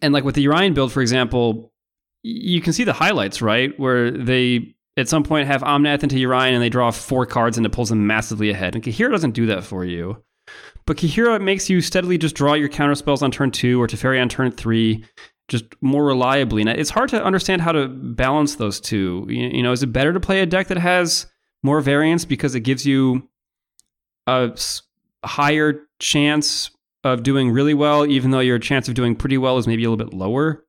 [0.02, 1.72] and like with the Yorion build, for example,
[2.28, 3.78] you can see the highlights, right?
[3.80, 7.66] Where they at some point have Omnath into Yorion and they draw four cards and
[7.66, 8.76] it pulls them massively ahead.
[8.76, 10.22] And Kaheera doesn't do that for you.
[10.86, 14.22] But Kaheera makes you steadily just draw your counter spells on turn two or Teferi
[14.22, 15.06] on turn three,
[15.48, 16.62] just more reliably.
[16.62, 19.26] And it's hard to understand how to balance those two.
[19.30, 21.28] You know, is it better to play a deck that has
[21.64, 23.28] more variance because it gives you
[24.26, 24.58] a
[25.24, 26.72] higher chance
[27.04, 29.90] of doing really well, even though your chance of doing pretty well is maybe a
[29.90, 30.66] little bit lower?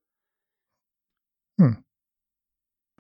[1.59, 1.73] Hmm.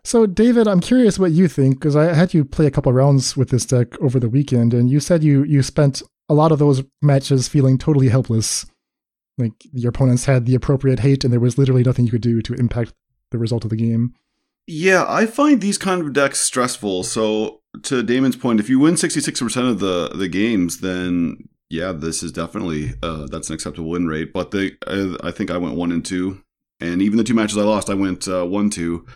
[0.05, 3.37] So, David, I'm curious what you think because I had you play a couple rounds
[3.37, 6.59] with this deck over the weekend, and you said you you spent a lot of
[6.59, 8.67] those matches feeling totally helpless.
[9.37, 12.43] Like your opponents had the appropriate hate, and there was literally nothing you could do
[12.43, 12.93] to impact
[13.31, 14.15] the result of the game.
[14.67, 17.05] Yeah, I find these kind of decks stressful.
[17.05, 22.23] So, to Damon's point, if you win 66% of the the games, then yeah, this
[22.23, 24.33] is definitely uh, that's an acceptable win rate.
[24.33, 26.43] But the I, I think I went one and two
[26.81, 29.07] and even the two matches I lost, I went uh, one two.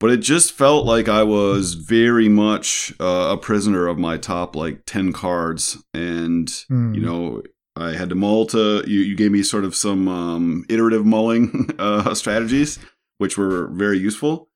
[0.00, 4.56] But it just felt like I was very much uh, a prisoner of my top
[4.56, 6.94] like ten cards, and mm.
[6.94, 7.42] you know
[7.76, 9.00] I had to mull to you.
[9.00, 12.78] You gave me sort of some um, iterative mulling uh, strategies,
[13.18, 14.48] which were very useful.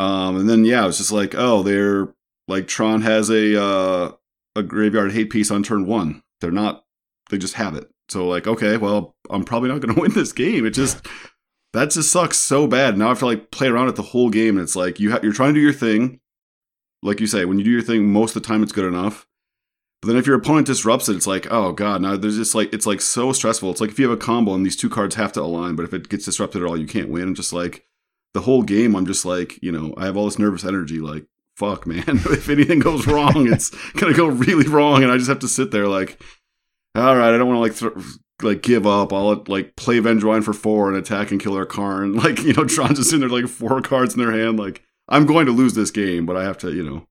[0.00, 2.14] Um, and then yeah, it was just like, oh, they're
[2.46, 4.12] like Tron has a uh,
[4.54, 6.22] a graveyard hate piece on turn one.
[6.40, 6.84] They're not.
[7.30, 7.90] They just have it.
[8.08, 10.64] So like, okay, well, I'm probably not going to win this game.
[10.66, 11.06] It just
[11.78, 12.98] that just sucks so bad.
[12.98, 15.12] Now I have to like play around it the whole game, and it's like you
[15.12, 16.20] ha- you're trying to do your thing,
[17.02, 17.44] like you say.
[17.44, 19.26] When you do your thing, most of the time it's good enough.
[20.00, 22.72] But then if your opponent disrupts it, it's like, oh god, now there's just like
[22.72, 23.70] it's like so stressful.
[23.70, 25.84] It's like if you have a combo and these two cards have to align, but
[25.84, 27.24] if it gets disrupted at all, you can't win.
[27.24, 27.84] I'm just like
[28.34, 31.26] the whole game, I'm just like, you know, I have all this nervous energy, like,
[31.56, 32.04] fuck, man.
[32.06, 35.70] if anything goes wrong, it's gonna go really wrong, and I just have to sit
[35.70, 36.20] there like,
[36.94, 39.12] all right, I don't want to like th- like give up.
[39.12, 42.16] I'll like play Vengevine for four and attack and kill their Karn.
[42.18, 44.58] Like you know, Tron's just in there like four cards in their hand.
[44.58, 47.06] Like I'm going to lose this game, but I have to, you know.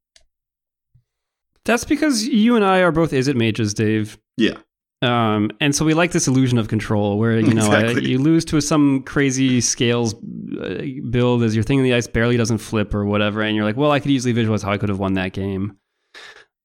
[1.66, 4.18] That's because you and I are both Izzet mages, Dave.
[4.38, 4.58] Yeah.
[5.02, 8.04] Um, and so we like this illusion of control, where you know exactly.
[8.04, 12.08] uh, you lose to some crazy scales uh, build as your thing in the ice
[12.08, 14.78] barely doesn't flip or whatever, and you're like, well, I could easily visualize how I
[14.78, 15.78] could have won that game.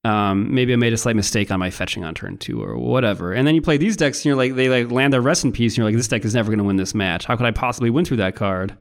[0.04, 3.32] Um, maybe I made a slight mistake on my fetching on turn two or whatever.
[3.32, 5.52] And then you play these decks and you're like, they like land their rest in
[5.52, 7.24] peace and you're like, this deck is never going to win this match.
[7.24, 8.76] How could I possibly win through that card?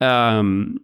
[0.00, 0.78] Um,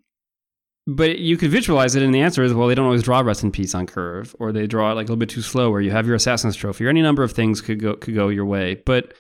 [0.87, 3.43] but you could visualize it and the answer is, well, they don't always draw rest
[3.43, 5.81] in peace on curve or they draw it like a little bit too slow or
[5.81, 8.45] you have your assassin's trophy or any number of things could go, could go your
[8.45, 8.83] way.
[8.85, 9.15] But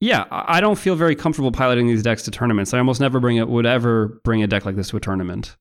[0.00, 2.72] yeah, I don't feel very comfortable piloting these decks to tournaments.
[2.72, 5.58] I almost never bring it, would ever bring a deck like this to a tournament.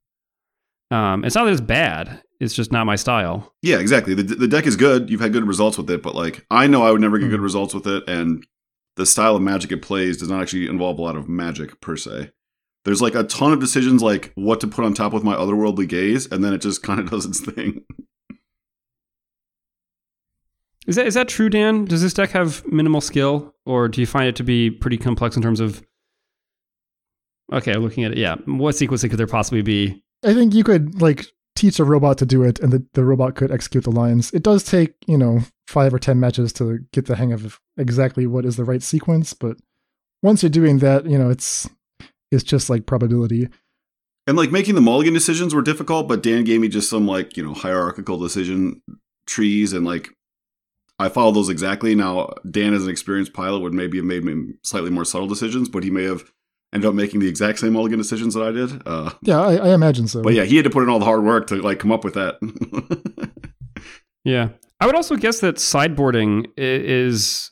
[0.89, 2.23] Um, it's not that it's bad.
[2.39, 3.53] It's just not my style.
[3.61, 4.13] Yeah, exactly.
[4.13, 5.09] The, the deck is good.
[5.09, 7.31] You've had good results with it, but like I know I would never get mm.
[7.31, 8.45] good results with it, and
[8.95, 11.97] the style of magic it plays does not actually involve a lot of magic per
[11.97, 12.31] se.
[12.85, 15.87] There's like a ton of decisions like what to put on top with my otherworldly
[15.87, 17.83] gaze, and then it just kind of does its thing.
[20.87, 21.85] Is that is that true, Dan?
[21.85, 25.35] Does this deck have minimal skill, or do you find it to be pretty complex
[25.35, 25.83] in terms of?
[27.51, 28.35] Okay, looking at it, yeah.
[28.45, 30.03] What sequencing could there possibly be?
[30.23, 31.25] I think you could like
[31.59, 34.31] teach a robot to do it and the, the robot could execute the lines.
[34.31, 38.25] It does take, you know, five or 10 matches to get the hang of exactly
[38.25, 39.33] what is the right sequence.
[39.33, 39.57] But
[40.23, 41.69] once you're doing that, you know, it's,
[42.31, 43.49] it's just like probability.
[44.25, 47.35] And like making the mulligan decisions were difficult, but Dan gave me just some like,
[47.35, 48.81] you know, hierarchical decision
[49.25, 50.09] trees and like
[50.97, 51.93] I follow those exactly.
[51.93, 55.69] Now, Dan, as an experienced pilot, would maybe have made me slightly more subtle decisions,
[55.69, 56.29] but he may have
[56.73, 58.81] ended up making the exact same mulligan decisions that I did.
[58.85, 60.21] Uh, yeah, I, I imagine so.
[60.21, 62.03] But yeah, he had to put in all the hard work to like come up
[62.03, 62.37] with that.
[64.23, 67.51] yeah, I would also guess that sideboarding is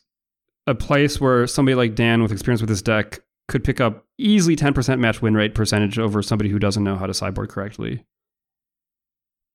[0.66, 4.56] a place where somebody like Dan with experience with this deck could pick up easily
[4.56, 8.06] 10% match win rate percentage over somebody who doesn't know how to sideboard correctly.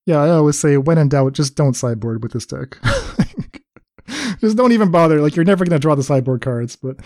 [0.07, 2.79] Yeah, I always say when in doubt, just don't sideboard with this deck.
[4.40, 5.20] just don't even bother.
[5.20, 6.96] Like you're never going to draw the sideboard cards, but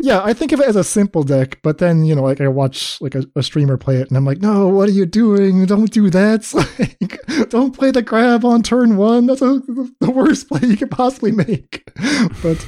[0.00, 2.48] yeah, I think of it as a simple deck, but then you know, like I
[2.48, 5.64] watch like a, a streamer play it, and I'm like, no, what are you doing?
[5.66, 6.46] Don't do that.
[6.78, 9.26] Like, don't play the crab on turn one.
[9.26, 9.60] That's a,
[10.00, 11.82] the worst play you could possibly make.
[12.42, 12.66] but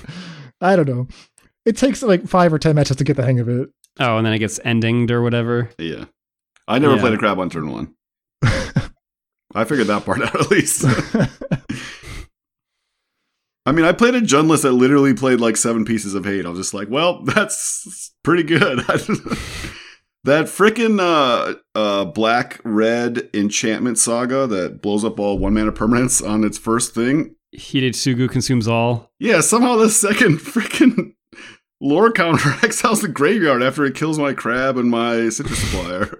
[0.61, 1.09] I don't know.
[1.65, 3.71] It takes like five or ten matches to get the hang of it.
[3.99, 5.71] Oh, and then it gets endinged or whatever.
[5.79, 6.05] Yeah,
[6.67, 7.01] I never yeah.
[7.01, 7.95] played a crab on turn one.
[9.55, 10.85] I figured that part out at least.
[13.69, 16.47] I mean, I played a Jund list that literally played like seven pieces of hate.
[16.47, 18.79] I was just like, well, that's pretty good.
[20.25, 26.27] that freaking uh, uh, black red enchantment saga that blows up all one mana permanents
[26.27, 27.35] on its first thing.
[27.55, 29.13] Hidetsugu consumes all.
[29.19, 31.13] Yeah, somehow the second freaking
[31.79, 36.19] lore counter exiles the graveyard after it kills my crab and my citrus supplier.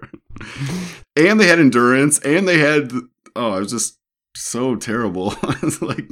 [1.15, 2.91] and they had endurance, and they had
[3.35, 3.98] oh, I was just
[4.39, 5.27] so terrible.
[5.81, 6.09] like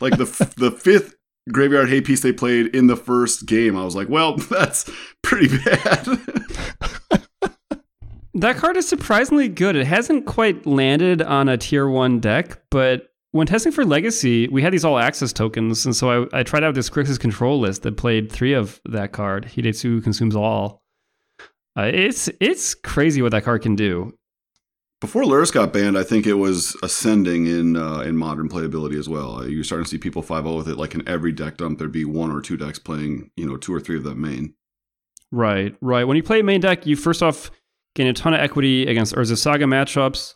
[0.00, 1.14] like the the fifth
[1.50, 3.76] graveyard hate piece they played in the first game.
[3.76, 4.90] I was like, well, that's
[5.22, 6.06] pretty bad.
[8.34, 9.76] that card is surprisingly good.
[9.76, 14.60] It hasn't quite landed on a tier one deck, but when testing for Legacy, we
[14.60, 17.82] had these all access tokens, and so I, I tried out this Grixis control list
[17.82, 19.46] that played three of that card.
[19.46, 20.82] Hidetsugu consumes all.
[21.74, 24.12] Uh, it's it's crazy what that card can do.
[25.02, 29.08] Before Lurrus got banned, I think it was ascending in uh, in modern playability as
[29.08, 29.44] well.
[29.44, 30.76] You're starting to see people 5 with it.
[30.76, 33.74] Like in every deck dump, there'd be one or two decks playing, you know, two
[33.74, 34.54] or three of them main.
[35.32, 36.04] Right, right.
[36.04, 37.50] When you play main deck, you first off
[37.96, 40.34] gain a ton of equity against Urza Saga matchups,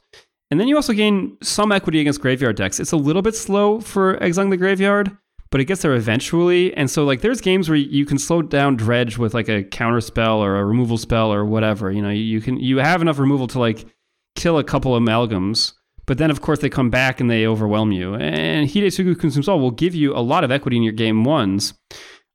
[0.51, 2.81] and then you also gain some equity against graveyard decks.
[2.81, 5.17] It's a little bit slow for exiling the graveyard,
[5.53, 6.75] but it gets there eventually.
[6.75, 10.01] And so, like, there's games where you can slow down Dredge with like a counter
[10.01, 11.93] spell or a removal spell or whatever.
[11.93, 13.87] You know, you can you have enough removal to like
[14.37, 15.73] kill a couple amalgams,
[16.07, 18.15] but then of course they come back and they overwhelm you.
[18.15, 21.75] And Hidetsugu Consumes All will give you a lot of equity in your game ones,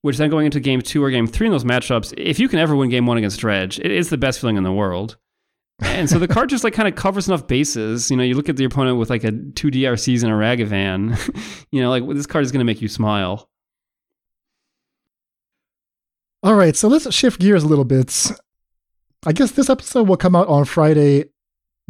[0.01, 2.59] which then going into game two or game three in those matchups, if you can
[2.59, 5.17] ever win game one against Dredge, it is the best feeling in the world.
[5.81, 8.11] and so the card just like kind of covers enough bases.
[8.11, 11.65] You know, you look at the opponent with like a two DRCs and a Ragavan.
[11.71, 13.49] you know, like this card is going to make you smile.
[16.43, 18.31] All right, so let's shift gears a little bit.
[19.25, 21.25] I guess this episode will come out on Friday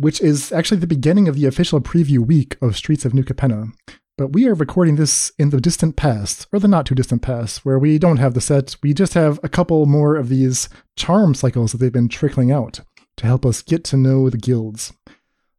[0.02, 3.72] which is actually the beginning of the official preview week of Streets of New Capenna.
[4.18, 7.64] But we are recording this in the distant past, or the not too distant past,
[7.66, 8.76] where we don't have the set.
[8.84, 12.82] We just have a couple more of these charm cycles that they've been trickling out
[13.18, 14.92] to help us get to know the guilds.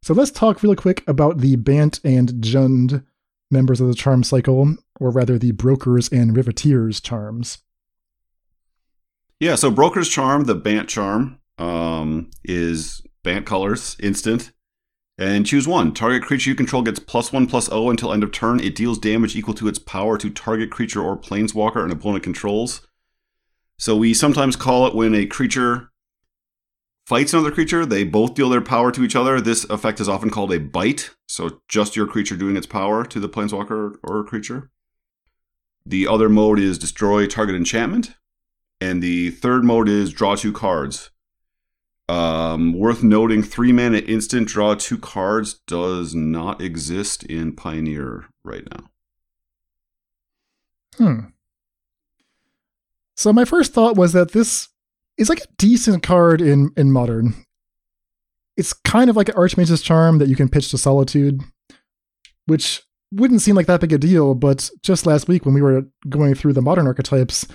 [0.01, 3.05] So let's talk really quick about the Bant and Jund
[3.49, 7.59] members of the charm cycle, or rather the Brokers and Riveteers charms.
[9.39, 14.51] Yeah, so Broker's Charm, the Bant charm, um, is Bant colors, instant.
[15.17, 15.93] And choose one.
[15.93, 18.59] Target creature you control gets plus one plus O until end of turn.
[18.59, 22.85] It deals damage equal to its power to target creature or planeswalker an opponent controls.
[23.77, 25.91] So we sometimes call it when a creature
[27.05, 29.39] fights another creature, they both deal their power to each other.
[29.39, 31.11] This effect is often called a bite.
[31.27, 34.71] So just your creature doing its power to the planeswalker or creature.
[35.85, 38.15] The other mode is destroy target enchantment.
[38.81, 41.11] And the third mode is draw two cards.
[42.09, 48.63] Um, worth noting, three mana instant draw two cards does not exist in Pioneer right
[48.69, 48.89] now.
[50.97, 51.19] Hmm.
[53.15, 54.69] So my first thought was that this
[55.17, 57.35] is like a decent card in in modern.
[58.57, 61.41] It's kind of like an Archmage's Charm that you can pitch to Solitude,
[62.45, 65.87] which wouldn't seem like that big a deal, but just last week when we were
[66.09, 67.47] going through the modern archetypes,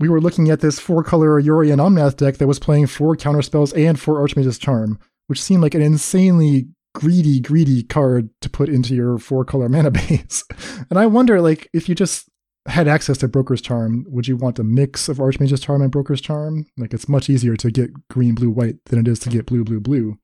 [0.00, 3.76] we were looking at this four color Yorion Omnath deck that was playing four counterspells
[3.76, 8.94] and four Archmage's Charm, which seemed like an insanely greedy, greedy card to put into
[8.94, 10.44] your four color mana base.
[10.90, 12.28] and I wonder, like, if you just
[12.66, 16.20] had access to Broker's Charm, would you want a mix of Archmage's Charm and Broker's
[16.20, 16.66] Charm?
[16.76, 19.64] Like, it's much easier to get green, blue, white than it is to get blue,
[19.64, 20.18] blue, blue.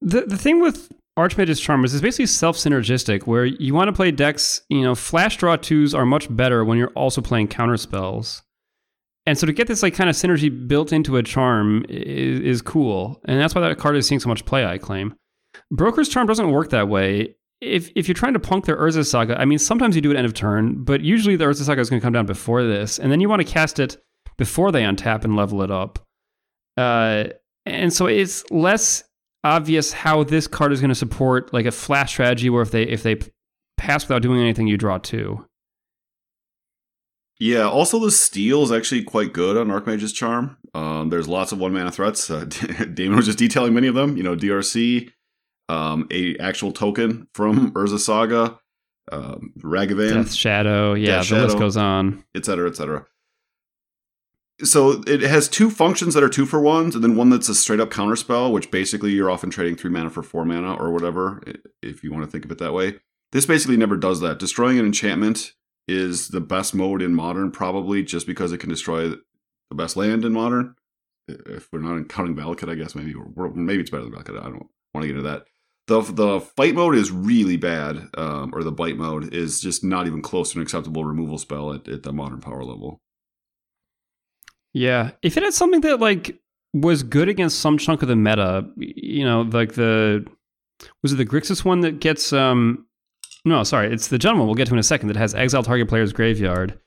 [0.00, 4.10] The the thing with Archmage's Charm is basically self synergistic, where you want to play
[4.10, 8.42] decks, you know, flash draw twos are much better when you're also playing counter spells.
[9.26, 12.62] And so to get this like kind of synergy built into a charm is, is
[12.62, 13.20] cool.
[13.24, 15.14] And that's why that card is seeing so much play, I claim.
[15.70, 17.36] Broker's Charm doesn't work that way.
[17.60, 20.16] if if you're trying to punk their Urza Saga, I mean, sometimes you do it
[20.16, 22.98] end of turn, but usually the Urza Saga is going to come down before this,
[22.98, 23.96] and then you want to cast it
[24.36, 26.00] before they untap and level it up.
[26.76, 27.24] Uh,
[27.64, 29.04] and so it's less
[29.44, 32.82] obvious how this card is going to support like a flash strategy, where if they
[32.84, 33.18] if they
[33.76, 35.44] pass without doing anything, you draw two.
[37.40, 40.56] Yeah, also the steal is actually quite good on Archmage's Charm.
[40.72, 42.30] Um, there's lots of one mana threats.
[42.30, 42.44] Uh,
[42.94, 44.16] Damon was just detailing many of them.
[44.16, 45.10] You know, DRC,
[45.68, 48.58] um, a actual token from Urza Saga,
[49.10, 50.94] um, Ragavan, Death Shadow.
[50.94, 52.24] Yeah, Death the list goes on.
[52.34, 53.06] etc., etc.
[54.62, 57.54] So it has two functions that are two for ones, and then one that's a
[57.54, 61.42] straight up counterspell, which basically you're often trading three mana for four mana or whatever,
[61.82, 63.00] if you want to think of it that way.
[63.32, 64.38] This basically never does that.
[64.38, 65.54] Destroying an enchantment
[65.88, 70.24] is the best mode in modern, probably just because it can destroy the best land
[70.24, 70.76] in modern.
[71.26, 73.14] If we're not counting Valakut, I guess maybe
[73.54, 74.38] maybe it's better than Valakut.
[74.38, 75.46] I don't want to get into that.
[75.86, 80.06] The the fight mode is really bad, um, or the bite mode is just not
[80.06, 83.00] even close to an acceptable removal spell at, at the modern power level.
[84.74, 86.38] Yeah, if it had something that like
[86.74, 90.26] was good against some chunk of the meta, you know, like the
[91.02, 92.86] was it the Grixis one that gets um
[93.44, 95.88] no, sorry, it's the general we'll get to in a second that has exile target
[95.88, 96.78] player's graveyard.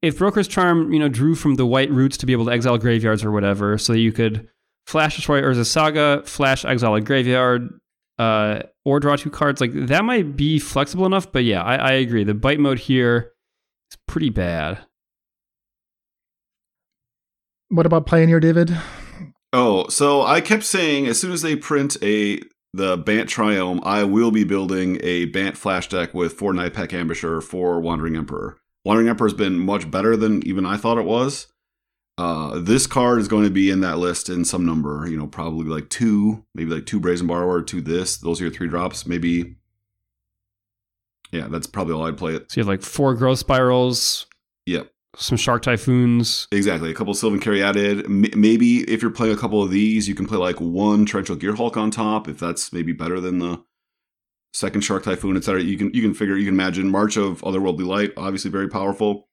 [0.00, 2.78] If Broker's Charm, you know, drew from the white roots to be able to exile
[2.78, 4.48] graveyards or whatever, so you could
[4.86, 7.68] flash destroy Urza Saga, flash exile a graveyard,
[8.18, 11.30] uh, or draw two cards, like that might be flexible enough.
[11.32, 12.24] But yeah, I, I agree.
[12.24, 13.32] The bite mode here
[13.90, 14.78] is pretty bad.
[17.68, 18.76] What about Pioneer, David?
[19.52, 22.40] Oh, so I kept saying as soon as they print a
[22.74, 27.42] the Bant Triome, I will be building a Bant flash deck with four Nightpack Ambusher,
[27.42, 28.58] for Wandering Emperor.
[28.84, 31.46] Wandering Emperor has been much better than even I thought it was.
[32.18, 35.26] Uh, this card is going to be in that list in some number, you know,
[35.26, 38.16] probably like two, maybe like two Brazen Borrower, two this.
[38.18, 39.06] Those are your three drops.
[39.06, 39.56] Maybe,
[41.32, 42.50] yeah, that's probably all I'd play it.
[42.50, 44.27] So you have like four growth spirals, Yep.
[45.16, 46.46] Some shark typhoons.
[46.52, 46.90] Exactly.
[46.90, 48.04] A couple of Sylvan Caryatid.
[48.04, 51.36] M- maybe if you're playing a couple of these, you can play like one Torrential
[51.36, 53.62] Gear Gearhulk on top, if that's maybe better than the
[54.52, 55.62] second Shark Typhoon, etc.
[55.62, 59.28] You can you can figure you can imagine March of Otherworldly Light, obviously very powerful.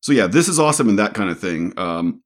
[0.00, 1.72] So yeah, this is awesome in that kind of thing.
[1.76, 2.22] Um,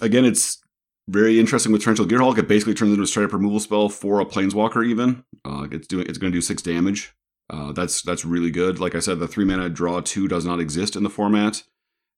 [0.00, 0.62] again, it's
[1.08, 2.38] very interesting with Torrential Gear Gearhulk.
[2.38, 4.86] It basically turns into a straight up removal spell for a Planeswalker.
[4.86, 7.14] Even uh, it's doing it's going to do six damage.
[7.50, 8.78] Uh, that's that's really good.
[8.78, 11.62] Like I said, the three mana draw two does not exist in the format.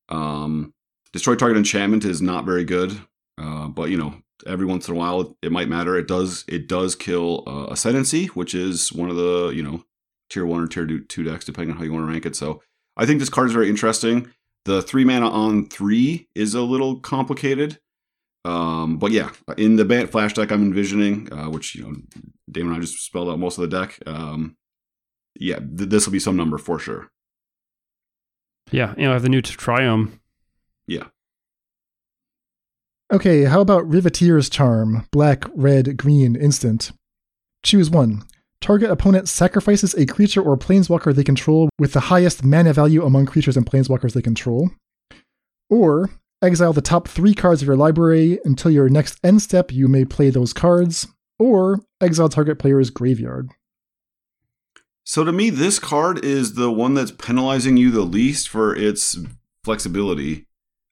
[0.08, 0.72] Um,
[1.12, 3.00] destroy target enchantment is not very good,
[3.38, 4.14] uh, but you know
[4.46, 5.96] every once in a while it might matter.
[5.96, 9.84] It does it does kill uh, ascendancy, which is one of the you know
[10.30, 12.36] tier one or tier two, two decks depending on how you want to rank it.
[12.36, 12.62] So
[12.96, 14.30] I think this card is very interesting.
[14.64, 17.78] The three mana on three is a little complicated.
[18.46, 21.94] Um, but yeah, in the Bant Flash deck I'm envisioning, uh, which you know,
[22.50, 23.98] Damon and I just spelled out most of the deck.
[24.06, 24.56] Um,
[25.38, 27.10] yeah, th- this will be some number for sure.
[28.70, 30.18] Yeah, you know, I have the new Triome.
[30.86, 31.04] Yeah.
[33.12, 35.06] Okay, how about Riveteer's Charm?
[35.12, 36.90] Black, red, green, instant.
[37.62, 38.22] Choose one.
[38.60, 43.26] Target opponent sacrifices a creature or planeswalker they control with the highest mana value among
[43.26, 44.70] creatures and planeswalkers they control.
[45.68, 46.08] Or
[46.42, 50.04] exile the top three cards of your library until your next end step, you may
[50.04, 51.06] play those cards.
[51.38, 53.50] Or exile target player's graveyard.
[55.04, 59.18] So to me, this card is the one that's penalizing you the least for its
[59.62, 60.46] flexibility.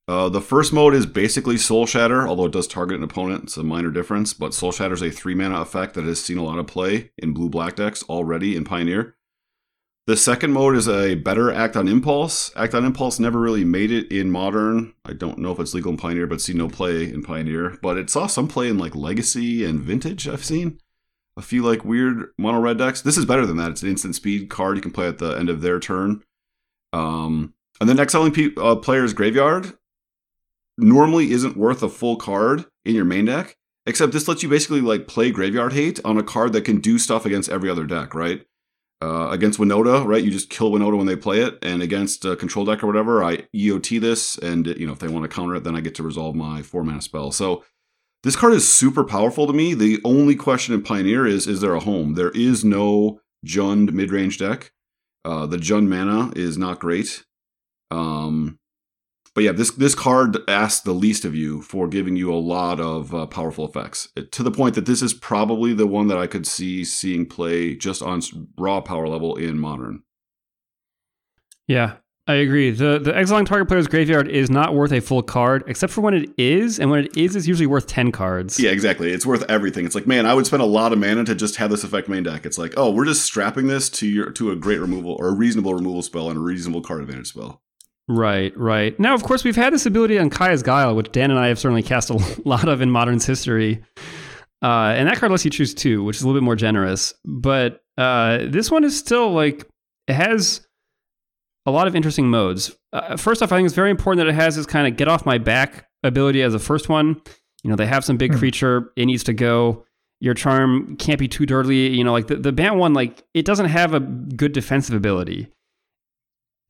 [0.07, 3.45] Uh, the first mode is basically Soul Shatter, although it does target an opponent.
[3.45, 6.37] It's a minor difference, but Soul Shatter is a three mana effect that has seen
[6.37, 9.17] a lot of play in blue black decks already in Pioneer.
[10.07, 12.51] The second mode is a better Act on Impulse.
[12.57, 14.93] Act on Impulse never really made it in Modern.
[15.07, 17.79] I don't know if it's legal in Pioneer, but see no play in Pioneer.
[17.81, 20.81] But it saw some play in like Legacy and Vintage, I've seen
[21.37, 23.01] a few like weird mono red decks.
[23.01, 23.71] This is better than that.
[23.71, 26.23] It's an instant speed card you can play at the end of their turn.
[26.93, 29.73] Um, and then exiling pe- uh, player's graveyard
[30.79, 33.57] normally isn't worth a full card in your main deck.
[33.85, 36.99] Except this lets you basically like play graveyard hate on a card that can do
[36.99, 38.47] stuff against every other deck, right?
[39.03, 40.23] Uh, against Winota, right?
[40.23, 43.25] You just kill Winota when they play it, and against a control deck or whatever,
[43.25, 45.97] I EOT this, and you know if they want to counter it, then I get
[45.97, 47.33] to resolve my four mana spell.
[47.33, 47.65] So
[48.23, 49.75] this card is super powerful to me.
[49.75, 52.15] The only question in Pioneer is is there a home?
[52.15, 54.73] There is no Jund mid range deck.
[55.25, 57.25] Uh, the Jund mana is not great.
[57.91, 58.59] Um,
[59.35, 62.81] but yeah, this this card asks the least of you for giving you a lot
[62.81, 66.19] of uh, powerful effects It- to the point that this is probably the one that
[66.19, 68.21] I could see seeing play just on
[68.59, 70.03] raw power level in modern.
[71.67, 71.97] Yeah.
[72.29, 72.71] I agree.
[72.71, 76.15] The the exiling target player's graveyard is not worth a full card, except for when
[76.15, 78.61] it is, and when it is, it's usually worth ten cards.
[78.61, 79.11] Yeah, exactly.
[79.11, 79.85] It's worth everything.
[79.85, 82.09] It's like, man, I would spend a lot of mana to just have this effect
[82.09, 82.47] main deck.
[82.47, 85.35] It's like, oh, we're just strapping this to your to a great removal or a
[85.35, 87.61] reasonable removal spell and a reasonable card advantage spell.
[88.09, 88.99] Right, right.
[89.01, 91.59] Now, of course, we've had this ability on Kaya's Guile, which Dan and I have
[91.59, 93.83] certainly cast a lot of in Modern's history.
[94.63, 97.15] Uh, and that card lets you choose two, which is a little bit more generous.
[97.25, 99.67] But uh, this one is still like,
[100.07, 100.67] it has
[101.67, 102.77] a lot of interesting modes.
[102.93, 105.09] Uh, first off, I think it's very important that it has this kind of get
[105.09, 107.21] off my back ability as a first one.
[107.63, 108.39] You know, they have some big hmm.
[108.39, 109.85] creature, it needs to go.
[110.21, 111.89] Your charm can't be too dirty.
[111.89, 115.49] You know, like the, the Bant one, like it doesn't have a good defensive ability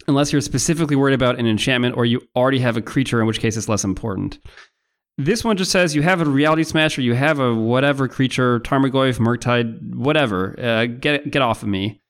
[0.09, 3.41] unless you're specifically worried about an enchantment or you already have a creature, in which
[3.41, 4.39] case it's less important.
[5.19, 8.61] This one just says you have a reality smash or you have a whatever creature,
[8.61, 10.59] Tarmogoyf, Murktide, whatever.
[10.59, 12.01] Uh, get get off of me.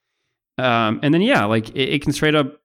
[0.59, 2.61] Um, and then yeah, like it, it, can straight up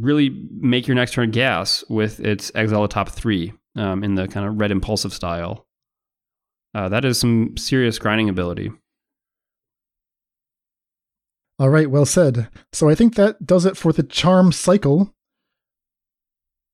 [0.00, 4.46] really make your next turn gas with its exile top three um, in the kind
[4.46, 5.66] of red impulsive style.
[6.74, 8.70] Uh, that is some serious grinding ability.
[11.58, 12.48] All right, well said.
[12.72, 15.14] So I think that does it for the charm cycle.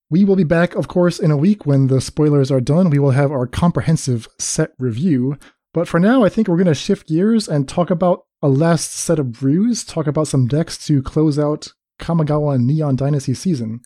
[0.08, 2.90] We will be back, of course, in a week when the spoilers are done.
[2.90, 5.38] We will have our comprehensive set review.
[5.74, 8.92] But for now, I think we're going to shift gears and talk about a last
[8.92, 13.80] set of brews, talk about some decks to close out Kamigawa Neon Dynasty season.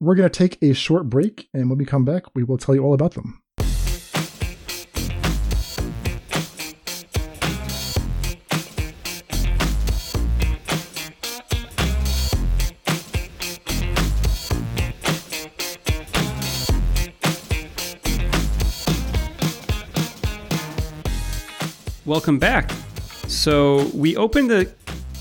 [0.00, 2.74] We're going to take a short break, and when we come back, we will tell
[2.74, 3.42] you all about them.
[22.06, 22.70] Welcome back.
[23.28, 24.72] So we opened the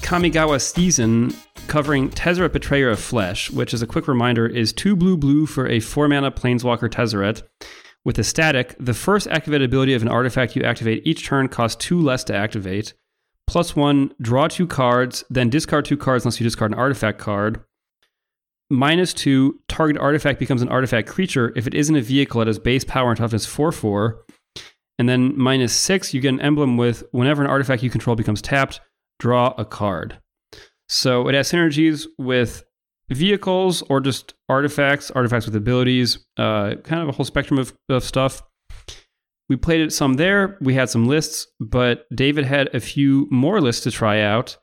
[0.02, 1.36] Kamigawa season
[1.70, 5.68] covering Tezzeret Betrayer of Flesh, which, as a quick reminder, is two blue blue for
[5.68, 7.44] a four mana Planeswalker Tezzeret.
[8.04, 11.84] With a static, the first activated ability of an artifact you activate each turn costs
[11.84, 12.94] two less to activate.
[13.48, 17.64] Plus one, draw two cards, then discard two cards unless you discard an artifact card.
[18.70, 22.60] Minus two, target artifact becomes an artifact creature if it isn't a vehicle that has
[22.60, 24.24] base power and toughness 4 4.
[25.00, 28.42] And then minus six, you get an emblem with whenever an artifact you control becomes
[28.42, 28.82] tapped,
[29.18, 30.20] draw a card.
[30.90, 32.64] So it has synergies with
[33.10, 38.04] vehicles or just artifacts, artifacts with abilities, uh, kind of a whole spectrum of, of
[38.04, 38.42] stuff.
[39.48, 40.58] We played it some there.
[40.62, 44.58] We had some lists, but David had a few more lists to try out.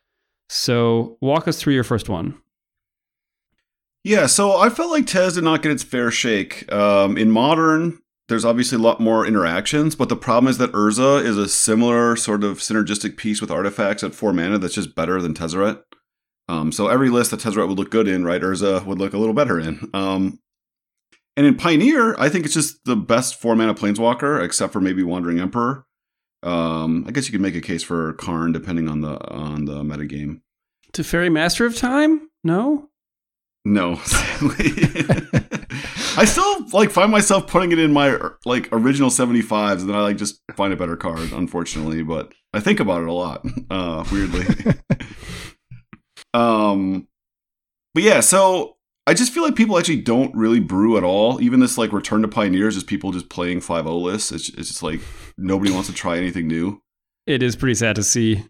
[0.48, 2.40] So walk us through your first one.
[4.04, 6.72] Yeah, so I felt like Tez did not get its fair shake.
[6.72, 7.98] Um, in modern,
[8.28, 12.14] there's obviously a lot more interactions, but the problem is that Urza is a similar
[12.14, 15.82] sort of synergistic piece with artifacts at four mana that's just better than Tezzeret.
[16.48, 19.18] Um, so every list that Tezzeret would look good in, right, Urza would look a
[19.18, 19.90] little better in.
[19.92, 20.38] Um,
[21.36, 25.02] and in Pioneer, I think it's just the best four mana Planeswalker, except for maybe
[25.02, 25.84] Wandering Emperor.
[26.42, 29.82] Um, I guess you could make a case for Karn depending on the on the
[29.82, 30.40] metagame.
[30.92, 32.30] Teferi Master of Time?
[32.44, 32.88] No.
[33.64, 33.94] No,
[36.16, 40.02] I still like find myself putting it in my like original 75s and then I
[40.02, 44.04] like just find a better card, unfortunately, but I think about it a lot, uh,
[44.12, 44.44] weirdly.
[46.36, 47.08] um
[47.94, 48.76] but yeah, so
[49.06, 51.40] I just feel like people actually don't really brew at all.
[51.40, 54.32] Even this like return to pioneers is people just playing 5 lists.
[54.32, 55.00] It's, it's just like
[55.38, 56.82] nobody wants to try anything new.
[57.26, 58.44] It is pretty sad to see.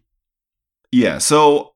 [0.91, 1.73] Yeah, so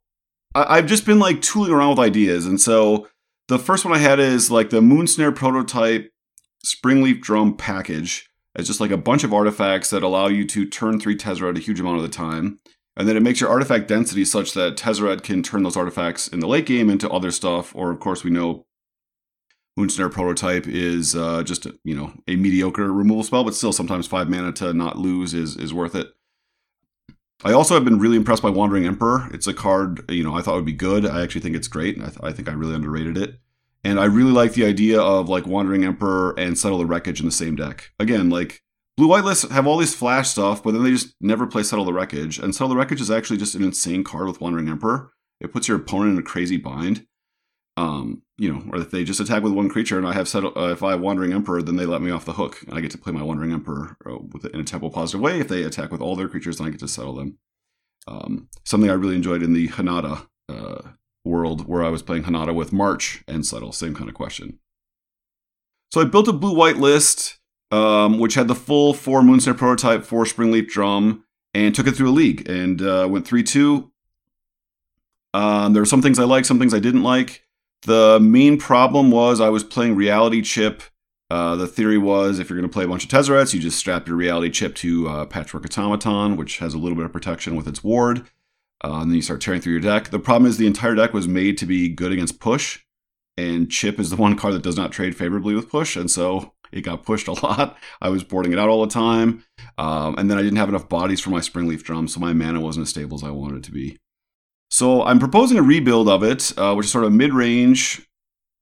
[0.53, 3.07] I, I've just been like tooling around with ideas, and so
[3.47, 6.11] the first one I had is like the Moonsnare prototype
[6.65, 8.29] Springleaf Drum package.
[8.55, 11.61] It's just like a bunch of artifacts that allow you to turn three Tezzeret a
[11.61, 12.59] huge amount of the time.
[13.01, 16.39] And then it makes your artifact density such that Tezzeret can turn those artifacts in
[16.39, 17.75] the late game into other stuff.
[17.75, 18.67] Or, of course, we know
[19.75, 24.05] Moonsnare prototype is uh, just a, you know a mediocre removal spell, but still sometimes
[24.05, 26.09] five mana to not lose is is worth it.
[27.43, 29.27] I also have been really impressed by Wandering Emperor.
[29.33, 31.03] It's a card, you know, I thought would be good.
[31.03, 31.97] I actually think it's great.
[31.97, 33.39] I, th- I think I really underrated it.
[33.83, 37.25] And I really like the idea of like Wandering Emperor and Settle the Wreckage in
[37.25, 37.93] the same deck.
[37.99, 38.61] Again, like
[38.97, 41.85] blue white lists have all these flash stuff, but then they just never play Settle
[41.85, 42.39] the Wreckage.
[42.39, 45.11] And Settle the Wreckage is actually just an insane card with Wandering Emperor.
[45.39, 47.05] It puts your opponent in a crazy bind.
[47.77, 50.51] Um, you know, or if they just attack with one creature and I have settle,
[50.57, 52.81] uh, if I have Wandering Emperor, then they let me off the hook and I
[52.81, 55.39] get to play my Wandering Emperor uh, with in a tempo positive way.
[55.39, 57.37] If they attack with all their creatures, then I get to settle them.
[58.07, 60.81] Um, something I really enjoyed in the Hinata uh,
[61.23, 64.59] world where I was playing Hinata with March and Settle, same kind of question.
[65.93, 67.39] So I built a blue white list,
[67.71, 72.09] um, which had the full four Moonsnare prototype, four Springleaf Drum, and took it through
[72.09, 73.91] a league and uh, went 3 2.
[75.33, 77.45] Um, there were some things I liked, some things I didn't like.
[77.83, 80.83] The main problem was I was playing Reality Chip.
[81.29, 83.79] Uh, the theory was if you're going to play a bunch of Tezzerets, you just
[83.79, 87.55] strap your Reality Chip to uh, Patchwork Automaton, which has a little bit of protection
[87.55, 88.27] with its ward.
[88.83, 90.09] Uh, and then you start tearing through your deck.
[90.09, 92.79] The problem is the entire deck was made to be good against push,
[93.37, 96.53] and Chip is the one card that does not trade favorably with push, and so
[96.71, 97.77] it got pushed a lot.
[98.01, 99.43] I was boarding it out all the time,
[99.77, 102.61] um, and then I didn't have enough bodies for my Springleaf Drum, so my mana
[102.61, 103.97] wasn't as stable as I wanted it to be.
[104.69, 108.07] So I'm proposing a rebuild of it, uh, which is sort of a mid-range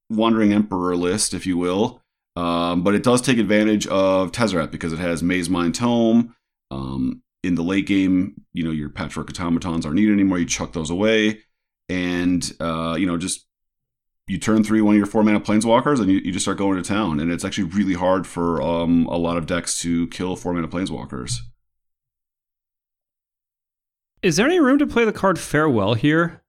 [0.10, 2.02] Wandering Emperor list, if you will.
[2.36, 6.36] Um, but it does take advantage of Tezzeret because it has Mazemind Tome.
[6.72, 10.40] Um, in the late game, you know, your Patchwork Automatons aren't needed anymore.
[10.40, 11.42] You chuck those away.
[11.88, 13.46] And, uh, you know, just
[14.30, 16.82] you turn three one of your four mana planeswalkers and you, you just start going
[16.82, 17.20] to town.
[17.20, 20.68] And it's actually really hard for um, a lot of decks to kill four mana
[20.68, 21.38] planeswalkers.
[24.22, 26.44] Is there any room to play the card Farewell here?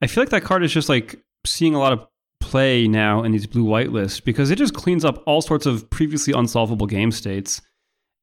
[0.00, 2.06] I feel like that card is just like seeing a lot of
[2.40, 5.90] play now in these blue white lists because it just cleans up all sorts of
[5.90, 7.60] previously unsolvable game states.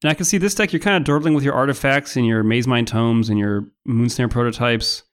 [0.02, 2.44] And I can see this deck, you're kind of dawdling with your artifacts and your
[2.44, 5.04] Mazemind Tomes and your Moonsnare prototypes.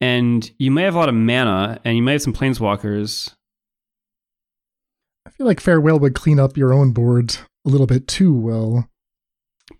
[0.00, 3.34] And you may have a lot of mana and you may have some planeswalkers.
[5.26, 7.36] I feel like Farewell would clean up your own board
[7.66, 8.88] a little bit too well.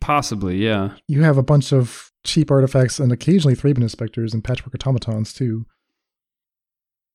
[0.01, 0.95] Possibly, yeah.
[1.07, 5.67] You have a bunch of cheap artifacts and occasionally Thraben Inspectors and Patchwork Automatons too.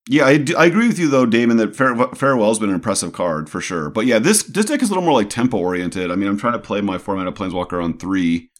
[0.09, 1.57] Yeah, I, I agree with you though, Damon.
[1.57, 3.89] That Farewell's been an impressive card for sure.
[3.89, 6.09] But yeah, this this deck is a little more like tempo oriented.
[6.09, 8.50] I mean, I'm trying to play my four mana Planeswalker on three.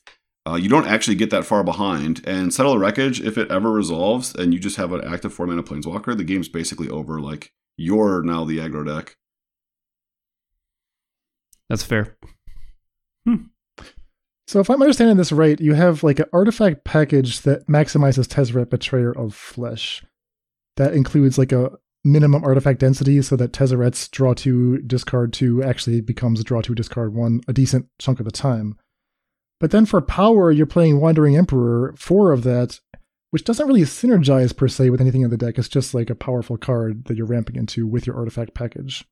[0.47, 3.71] Uh, you don't actually get that far behind, and Settle the Wreckage, if it ever
[3.71, 7.21] resolves, and you just have an active four mana Planeswalker, the game's basically over.
[7.21, 9.17] Like you're now the aggro deck.
[11.69, 12.17] That's fair.
[13.25, 13.35] Hmm.
[14.47, 18.69] So if I'm understanding this right, you have like an artifact package that maximizes Tezzeret
[18.69, 20.03] Betrayer of Flesh.
[20.75, 21.71] That includes like a
[22.03, 27.13] minimum artifact density so that Tezzeret's draw two, discard two actually becomes draw two, discard
[27.13, 28.77] one a decent chunk of the time.
[29.61, 32.79] But then for power, you're playing Wandering Emperor, four of that,
[33.29, 35.59] which doesn't really synergize per se with anything in the deck.
[35.59, 39.05] It's just like a powerful card that you're ramping into with your artifact package.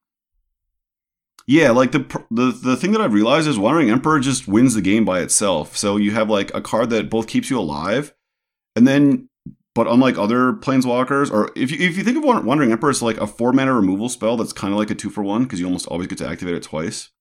[1.45, 1.99] Yeah, like the
[2.31, 5.77] the the thing that I've realized is Wandering Emperor just wins the game by itself.
[5.77, 8.15] So you have like a card that both keeps you alive,
[8.75, 9.29] and then
[9.75, 13.17] but unlike other planeswalkers, or if you, if you think of Wandering Emperor as like
[13.17, 15.67] a four mana removal spell that's kind of like a two for one because you
[15.67, 17.11] almost always get to activate it twice.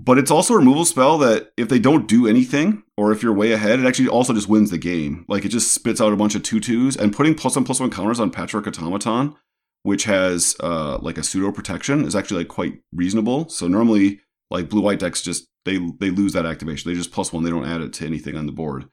[0.00, 3.32] But it's also a removal spell that if they don't do anything, or if you're
[3.32, 5.24] way ahead, it actually also just wins the game.
[5.26, 7.80] Like it just spits out a bunch of two twos and putting plus one plus
[7.80, 9.34] one counters on Patchwork Automaton,
[9.82, 13.48] which has uh, like a pseudo protection, is actually like quite reasonable.
[13.48, 14.20] So normally,
[14.52, 16.88] like blue white decks just they they lose that activation.
[16.88, 17.42] They just plus one.
[17.42, 18.88] They don't add it to anything on the board.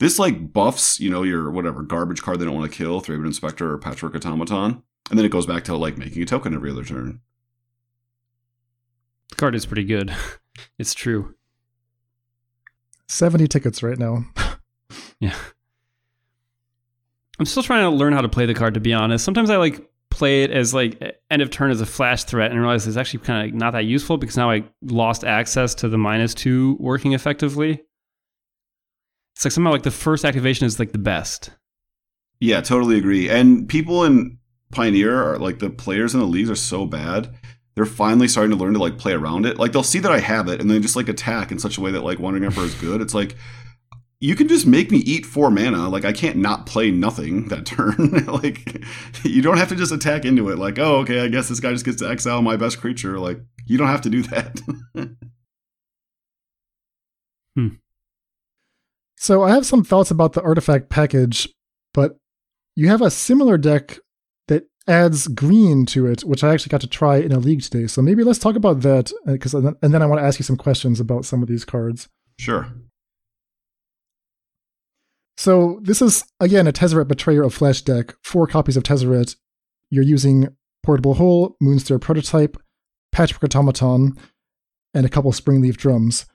[0.00, 3.26] This like buffs, you know, your whatever garbage card they don't want to kill, Thraben
[3.26, 6.70] Inspector or Patchwork Automaton, and then it goes back to like making a token every
[6.70, 7.20] other turn.
[9.30, 10.14] The card is pretty good.
[10.78, 11.34] it's true.
[13.08, 14.24] 70 tickets right now.
[15.20, 15.34] yeah.
[17.38, 19.24] I'm still trying to learn how to play the card to be honest.
[19.24, 22.60] Sometimes I like play it as like end of turn as a flash threat and
[22.60, 25.98] realize it's actually kind of not that useful because now I lost access to the
[25.98, 27.82] minus two working effectively.
[29.36, 31.50] It's like somehow like the first activation is like the best.
[32.40, 33.30] Yeah, totally agree.
[33.30, 34.38] And people in
[34.72, 37.37] Pioneer are like the players in the leagues are so bad.
[37.78, 39.56] They're finally starting to learn to like play around it.
[39.56, 41.80] Like they'll see that I have it and then just like attack in such a
[41.80, 43.00] way that like Wandering Emperor is good.
[43.00, 43.36] It's like
[44.18, 45.88] you can just make me eat four mana.
[45.88, 48.26] Like I can't not play nothing that turn.
[48.26, 48.84] like
[49.22, 50.58] you don't have to just attack into it.
[50.58, 53.20] Like oh okay, I guess this guy just gets to exile my best creature.
[53.20, 54.60] Like you don't have to do that.
[57.54, 57.68] hmm.
[59.18, 61.48] So I have some thoughts about the artifact package,
[61.94, 62.16] but
[62.74, 64.00] you have a similar deck
[64.88, 67.86] adds green to it, which I actually got to try in a league today.
[67.86, 70.44] So maybe let's talk about that, because uh, and then I want to ask you
[70.44, 72.08] some questions about some of these cards.
[72.38, 72.66] Sure.
[75.36, 78.14] So this is again a Tezzeret Betrayer of Flesh deck.
[78.24, 79.36] Four copies of Tezzeret.
[79.90, 80.48] You're using
[80.82, 82.56] Portable Hole, Moonsnare Prototype,
[83.12, 84.16] Patchwork Automaton,
[84.94, 86.26] and a couple Springleaf Drums.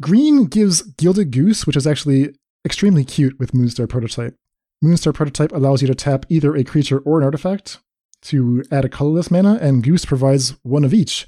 [0.00, 2.34] Green gives Gilded Goose, which is actually
[2.64, 4.36] extremely cute with Moonsnare Prototype.
[4.82, 7.78] Moonsnare Prototype allows you to tap either a creature or an artifact
[8.22, 11.26] to add a colorless mana, and Goose provides one of each.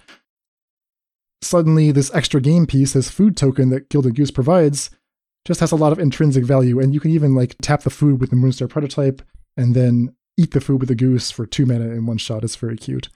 [1.42, 4.90] Suddenly, this extra game piece, this food token that Gilded Goose provides,
[5.47, 8.20] just has a lot of intrinsic value, and you can even like tap the food
[8.20, 9.22] with the Moonsnare Prototype
[9.57, 12.44] and then eat the food with the goose for two mana in one shot.
[12.44, 13.09] It's very cute.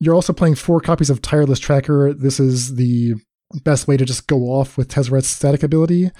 [0.00, 2.12] You're also playing four copies of Tireless Tracker.
[2.12, 3.14] This is the
[3.62, 6.10] best way to just go off with Tezzeret's static ability.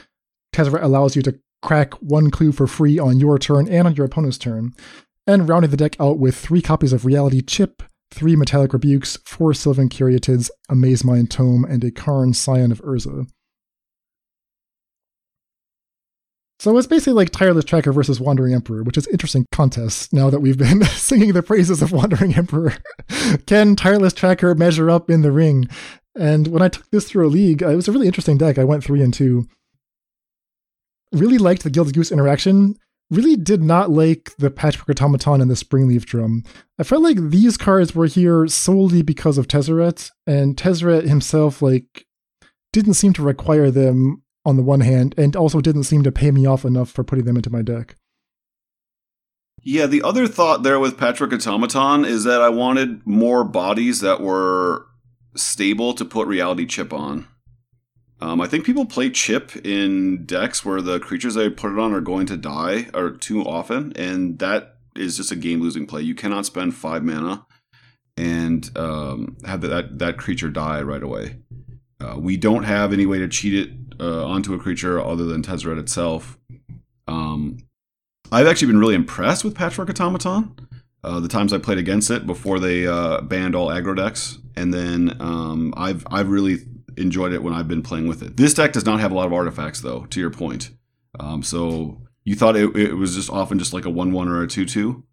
[0.55, 4.07] Tezzeret allows you to crack one clue for free on your turn and on your
[4.07, 4.73] opponent's turn,
[5.27, 9.55] and rounding the deck out with three copies of Reality Chip, three Metallic Rebukes, four
[9.55, 13.27] Sylvan Caryatids, a Mazemind Tome, and a Karn Scion of Urza.
[16.59, 20.41] So it's basically like Tireless Tracker versus Wandering Emperor, which is interesting contest now that
[20.41, 22.73] we've been singing the praises of Wandering Emperor.
[23.47, 25.69] Can Tireless Tracker measure up in the ring?
[26.15, 28.57] And when I took this through a league, it was a really interesting deck.
[28.57, 29.47] I went three and two.
[31.13, 32.77] Really liked the Gilded Goose interaction.
[33.11, 36.43] Really did not like the Patchwork Automaton and the Springleaf Drum.
[36.79, 42.05] I felt like these cards were here solely because of Tezzeret, and Tezzeret himself, like,
[42.73, 46.33] didn't seem to require them on the one hand, and also didn't seem to pay
[46.33, 47.97] me off enough for putting them into my deck.
[49.63, 54.21] Yeah, the other thought there with Patchwork Automaton is that I wanted more bodies that
[54.21, 54.87] were
[55.37, 57.27] stable to put Reality Chip on.
[58.21, 61.93] Um, I think people play Chip in decks where the creatures they put it on
[61.93, 66.03] are going to die or too often, and that is just a game losing play.
[66.03, 67.47] You cannot spend five mana
[68.17, 71.39] and um, have that that creature die right away.
[72.01, 75.43] Uh, we don't have any way to cheat it uh, onto a creature other than
[75.43, 76.39] Tezzeret itself.
[77.07, 77.59] Um,
[78.33, 80.55] I've actually been really impressed with Patchwork Automaton.
[81.05, 84.73] Uh, the times I played against it before they uh, banned all aggro decks, and
[84.73, 86.65] then um, I've I've really
[86.97, 88.37] enjoyed it when I've been playing with it.
[88.37, 90.07] This deck does not have a lot of artifacts, though.
[90.07, 90.71] To your point,
[91.19, 94.47] um, so you thought it, it was just often just like a one-one or a
[94.47, 95.05] two-two.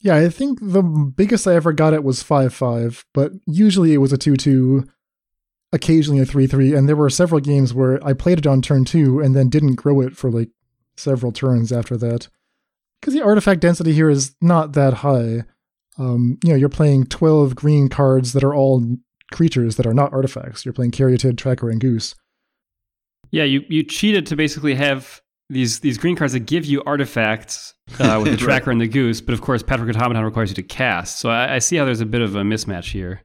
[0.00, 3.98] Yeah, I think the biggest I ever got it was five five, but usually it
[3.98, 4.86] was a two two
[5.72, 8.84] occasionally a 3 3, and there were several games where I played it on turn
[8.84, 10.50] two and then didn't grow it for like
[10.96, 12.28] several turns after that.
[13.00, 15.44] Because the artifact density here is not that high.
[15.98, 18.96] Um, you know, you're playing 12 green cards that are all
[19.32, 20.64] creatures that are not artifacts.
[20.64, 22.14] You're playing Caryatid, Tracker, and Goose.
[23.30, 25.20] Yeah, you, you cheated to basically have
[25.50, 28.72] these these green cards that give you artifacts uh, with the Tracker right.
[28.72, 31.18] and the Goose, but of course, Patchwork Automaton requires you to cast.
[31.18, 33.22] So I, I see how there's a bit of a mismatch here.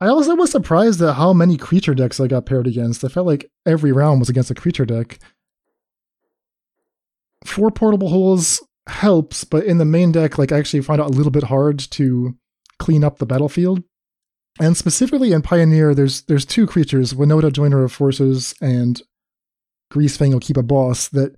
[0.00, 3.04] I also was surprised at how many creature decks I got paired against.
[3.04, 5.18] I felt like every round was against a creature deck.
[7.44, 11.10] Four portable holes helps, but in the main deck, like I actually find it a
[11.10, 12.36] little bit hard to
[12.78, 13.82] clean up the battlefield.
[14.60, 19.02] And specifically in Pioneer, there's there's two creatures, Winota Joiner of Forces and
[19.92, 21.36] Greasefang a boss that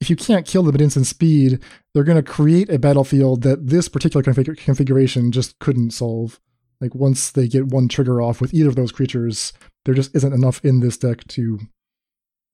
[0.00, 1.60] if you can't kill them at instant speed,
[1.92, 6.40] they're going to create a battlefield that this particular config- configuration just couldn't solve.
[6.80, 9.52] Like once they get one trigger off with either of those creatures,
[9.84, 11.58] there just isn't enough in this deck to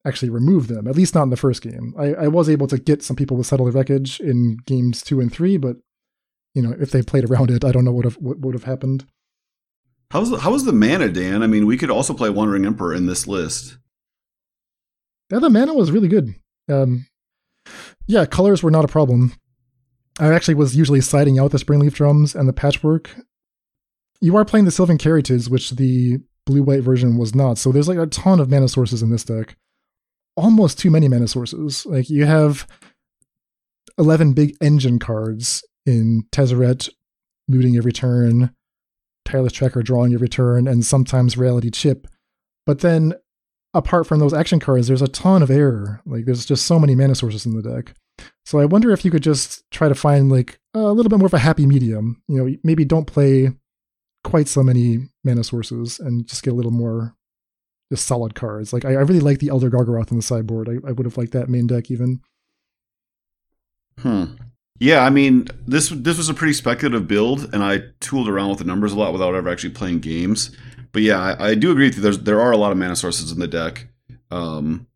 [0.07, 0.87] actually remove them.
[0.87, 1.95] At least not in the first game.
[1.99, 5.21] I, I was able to get some people with Settle the Wreckage in games two
[5.21, 5.77] and three, but
[6.55, 8.65] you know if they played around it, I don't know what have, what would have
[8.65, 9.07] happened.
[10.11, 11.43] How's the, how was the mana, Dan?
[11.43, 13.79] I mean, we could also play Wandering Emperor in this list.
[15.31, 16.35] Yeah, the mana was really good.
[16.71, 17.07] Um,
[18.07, 19.35] yeah, colors were not a problem.
[20.21, 23.11] I actually was usually siding out the Springleaf drums and the patchwork
[24.25, 27.59] you are playing the Sylvan Caryatids, which the blue white version was not.
[27.59, 29.57] So there's like a ton of mana sources in this deck.
[30.35, 31.85] Almost too many mana sources.
[31.85, 32.67] Like you have
[33.99, 36.89] 11 big engine cards in Tezzeret,
[37.49, 38.55] looting every turn,
[39.25, 42.07] Tireless Tracker drawing every turn, and sometimes Reality Chip.
[42.67, 43.15] But then,
[43.73, 46.01] apart from those action cards, there's a ton of error.
[46.07, 47.95] Like there's just so many mana sources in the deck.
[48.47, 51.27] So I wonder if you could just try to find like a little bit more
[51.27, 52.23] of a happy medium.
[52.29, 53.51] You know, maybe don't play
[54.23, 57.15] quite so many mana sources and just get a little more
[57.93, 58.73] just solid cards.
[58.73, 60.69] Like I, I really like the Elder Gargaroth in the sideboard.
[60.69, 62.21] I, I would have liked that main deck even.
[63.99, 64.25] Hmm.
[64.81, 68.59] Yeah, I mean this this was a pretty speculative build, and I tooled around with
[68.59, 70.57] the numbers a lot without ever actually playing games.
[70.93, 72.03] But yeah, I, I do agree with you.
[72.03, 73.89] There's there are a lot of mana sources in the deck.
[74.31, 74.87] Um,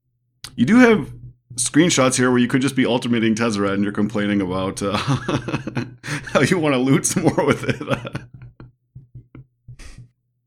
[0.56, 1.12] you do have
[1.54, 4.96] screenshots here where you could just be ultimating Tezzeret and you're complaining about uh,
[6.32, 8.22] how you want to loot some more with it.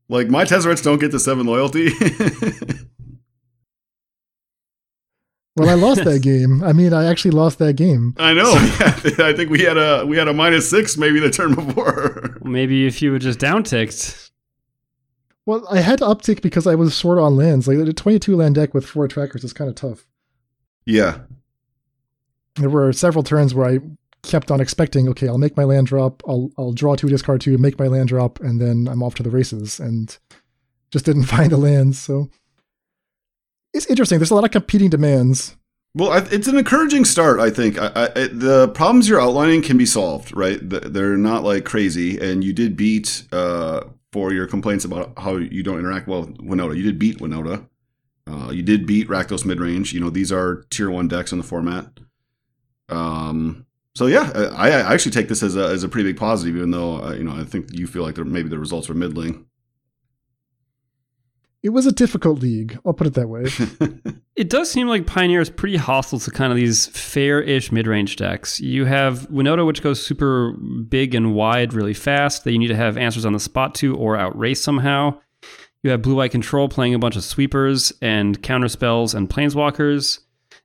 [0.08, 1.88] Like my Tezzerets don't get to seven loyalty.
[5.56, 6.62] well, I lost that game.
[6.62, 8.14] I mean, I actually lost that game.
[8.18, 8.52] I know.
[9.18, 12.38] Yeah, I think we had a we had a minus six maybe the turn before.
[12.42, 14.30] Maybe if you would just downticked.
[15.44, 17.66] Well, I had to uptick because I was short on lands.
[17.66, 20.06] Like a 22 land deck with four trackers is kind of tough.
[20.86, 21.18] Yeah.
[22.56, 23.78] There were several turns where I
[24.22, 27.58] kept on expecting, okay, I'll make my land drop, I'll I'll draw two, discard two,
[27.58, 30.16] make my land drop, and then I'm off to the races, and
[30.92, 31.98] just didn't find the lands.
[31.98, 32.30] So
[33.72, 34.18] it's interesting.
[34.18, 35.56] There's a lot of competing demands.
[35.94, 37.78] Well, it's an encouraging start, I think.
[37.78, 40.58] I, I, the problems you're outlining can be solved, right?
[40.62, 45.62] They're not like crazy, and you did beat uh, for your complaints about how you
[45.62, 46.76] don't interact well with Winota.
[46.76, 47.66] You did beat Winota.
[48.26, 49.92] Uh, you did beat Rakdos Midrange.
[49.92, 51.86] You know, these are tier one decks in the format.
[52.88, 56.56] Um, so yeah, I, I actually take this as a, as a pretty big positive,
[56.56, 59.46] even though uh, you know I think you feel like maybe the results are middling.
[61.62, 62.78] It was a difficult league.
[62.84, 63.44] I'll put it that way.
[64.36, 68.58] it does seem like Pioneer is pretty hostile to kind of these fair-ish mid-range decks.
[68.60, 72.76] You have Winota, which goes super big and wide really fast that you need to
[72.76, 75.20] have answers on the spot to or outrace somehow.
[75.84, 80.18] You have Blue Eye Control playing a bunch of sweepers and counter spells and planeswalkers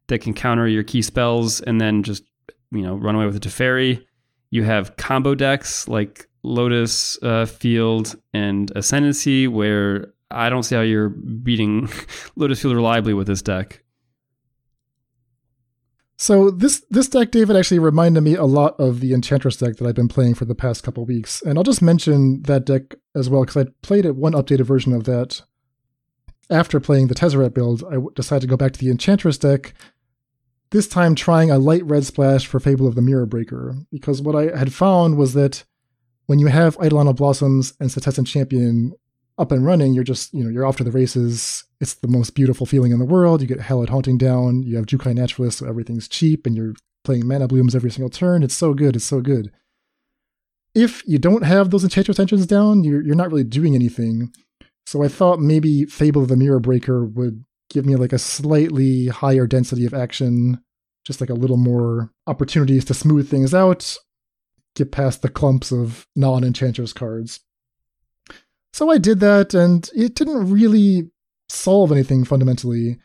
[0.07, 2.23] that can counter your key spells and then just
[2.71, 4.03] you know run away with a Teferi.
[4.49, 10.81] You have combo decks like Lotus uh, Field and Ascendancy, where I don't see how
[10.81, 11.89] you're beating
[12.35, 13.83] Lotus Field reliably with this deck.
[16.19, 19.87] So this this deck, David, actually reminded me a lot of the Enchantress deck that
[19.87, 23.29] I've been playing for the past couple weeks, and I'll just mention that deck as
[23.29, 25.43] well because I played it one updated version of that.
[26.49, 29.73] After playing the Tezzeret build, I decided to go back to the Enchantress deck
[30.71, 34.35] this time trying a light red splash for Fable of the Mirror Breaker, because what
[34.35, 35.63] I had found was that
[36.25, 38.93] when you have Eidolon of Blossoms and Setessan Champion
[39.37, 41.63] up and running, you're just, you know, you're off to the races.
[41.79, 43.41] It's the most beautiful feeling in the world.
[43.41, 46.73] You get Hallowed Haunting down, you have Jukai Naturalist, so everything's cheap, and you're
[47.03, 48.43] playing mana blooms every single turn.
[48.43, 49.51] It's so good, it's so good.
[50.73, 54.31] If you don't have those Enchantress engines down, you're, you're not really doing anything.
[54.85, 59.07] So I thought maybe Fable of the Mirror Breaker would give me like a slightly
[59.07, 60.61] higher density of action,
[61.05, 63.97] just like a little more opportunities to smooth things out,
[64.75, 67.41] get past the clumps of non enchantress cards.
[68.77, 71.09] So I did that, and it didn't really
[71.49, 72.99] solve anything fundamentally.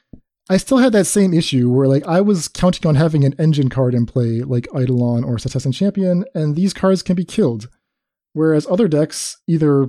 [0.51, 3.71] I still had that same issue where like I was counting on having an engine
[3.71, 7.71] card in play like Eidolon or Setessan Champion, and these cards can be killed.
[8.35, 9.89] Whereas other decks either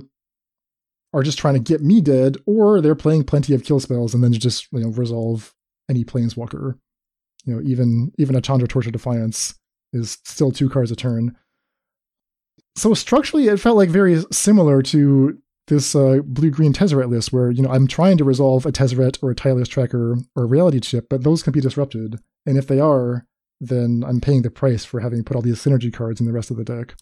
[1.12, 4.24] are just trying to get me dead, or they're playing plenty of kill spells and
[4.24, 5.54] then just you know resolve
[5.90, 6.78] any planeswalker.
[7.44, 9.54] You know, even even a Chandra Torch of Defiance
[9.92, 11.36] is still two cards a turn.
[12.74, 15.38] So structurally, it felt like very similar to
[15.68, 19.22] this uh, blue green Tezzeret list, where you know I'm trying to resolve a Tezzeret
[19.22, 22.66] or a Tireless Tracker or a Reality Chip, but those can be disrupted, and if
[22.66, 23.26] they are,
[23.60, 26.50] then I'm paying the price for having put all these synergy cards in the rest
[26.50, 26.94] of the deck.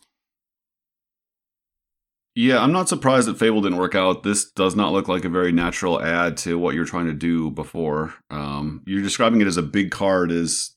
[2.34, 4.22] Yeah, I'm not surprised that Fable didn't work out.
[4.22, 7.50] This does not look like a very natural add to what you're trying to do
[7.50, 8.14] before.
[8.30, 10.74] Um, you're describing it as a big card is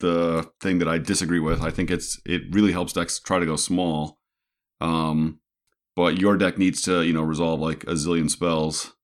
[0.00, 1.60] the thing that I disagree with.
[1.60, 4.18] I think it's it really helps decks try to go small.
[4.80, 5.40] Um,
[5.98, 8.94] but your deck needs to, you know, resolve like a zillion spells.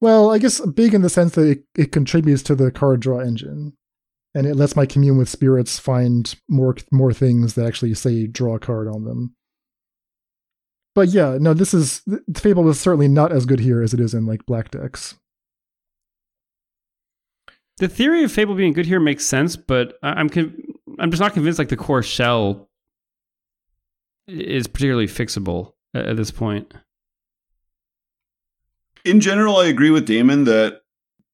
[0.00, 3.18] Well, I guess big in the sense that it, it contributes to the card draw
[3.18, 3.74] engine.
[4.32, 8.54] And it lets my commune with spirits find more more things that actually say draw
[8.54, 9.34] a card on them
[10.94, 12.02] but yeah, no, this is
[12.36, 15.14] Fable is certainly not as good here as it is in like black decks.
[17.78, 20.56] The theory of Fable being good here makes sense, but I'm con-
[20.98, 22.68] I'm just not convinced like the core shell
[24.30, 26.72] is particularly fixable at, this point.
[29.04, 30.82] In general, I agree with Damon that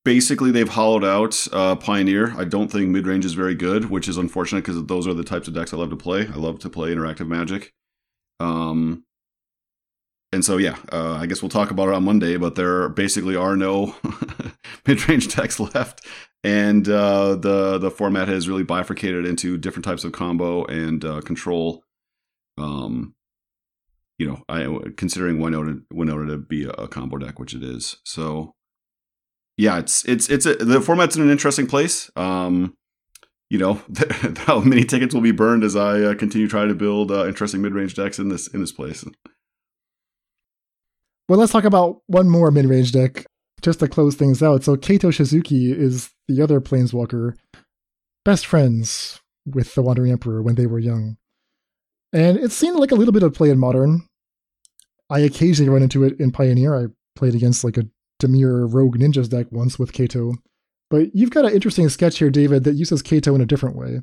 [0.05, 2.32] basically they've hollowed out uh, Pioneer.
[2.38, 5.24] I don't think mid range is very good, which is unfortunate because those are the
[5.24, 6.26] types of decks I love to play.
[6.28, 7.74] I love to play interactive Magic.
[8.38, 9.05] Um,
[10.32, 12.36] and so yeah, uh, I guess we'll talk about it on Monday.
[12.36, 13.94] But there basically are no
[14.86, 16.07] mid-range decks left,
[16.44, 21.20] and uh, the the format has really bifurcated into different types of combo and uh,
[21.20, 21.82] control.
[22.59, 23.14] Um,
[24.18, 27.98] you know, I considering Winota Winota to be a, combo deck, which it is.
[28.04, 28.54] So
[29.57, 32.11] yeah, it's it's it's a, the format's in an interesting place.
[32.16, 32.74] Um,
[33.50, 33.80] you know,
[34.38, 37.62] how many tickets will be burned as I uh, continue trying to build uh, interesting
[37.62, 39.04] mid-range decks in this in this place.
[41.28, 43.26] Well, let's talk about one more mid range deck
[43.62, 44.64] just to close things out.
[44.64, 47.36] So, Kaito Shizuki is the other Planeswalker,
[48.24, 51.16] best friends with the Wandering Emperor when they were young.
[52.16, 54.08] And it seemed like a little bit of play in Modern.
[55.10, 56.74] I occasionally run into it in Pioneer.
[56.74, 57.86] I played against like a
[58.22, 60.32] Dimir Rogue Ninjas deck once with Kaito.
[60.88, 64.00] But you've got an interesting sketch here, David, that uses Kaito in a different way.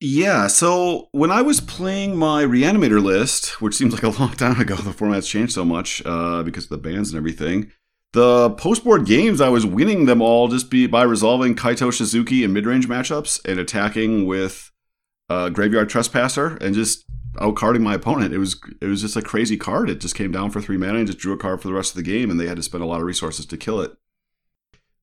[0.00, 4.60] Yeah, so when I was playing my Reanimator list, which seems like a long time
[4.60, 7.70] ago, the format's changed so much uh, because of the bans and everything.
[8.12, 12.52] The post-board games, I was winning them all just be, by resolving Kaito Shizuki in
[12.52, 14.71] mid-range matchups and attacking with
[15.28, 17.04] uh, Graveyard Trespasser and just
[17.36, 18.34] outcarding my opponent.
[18.34, 19.88] It was it was just a crazy card.
[19.88, 21.92] It just came down for three mana and just drew a card for the rest
[21.92, 23.92] of the game, and they had to spend a lot of resources to kill it.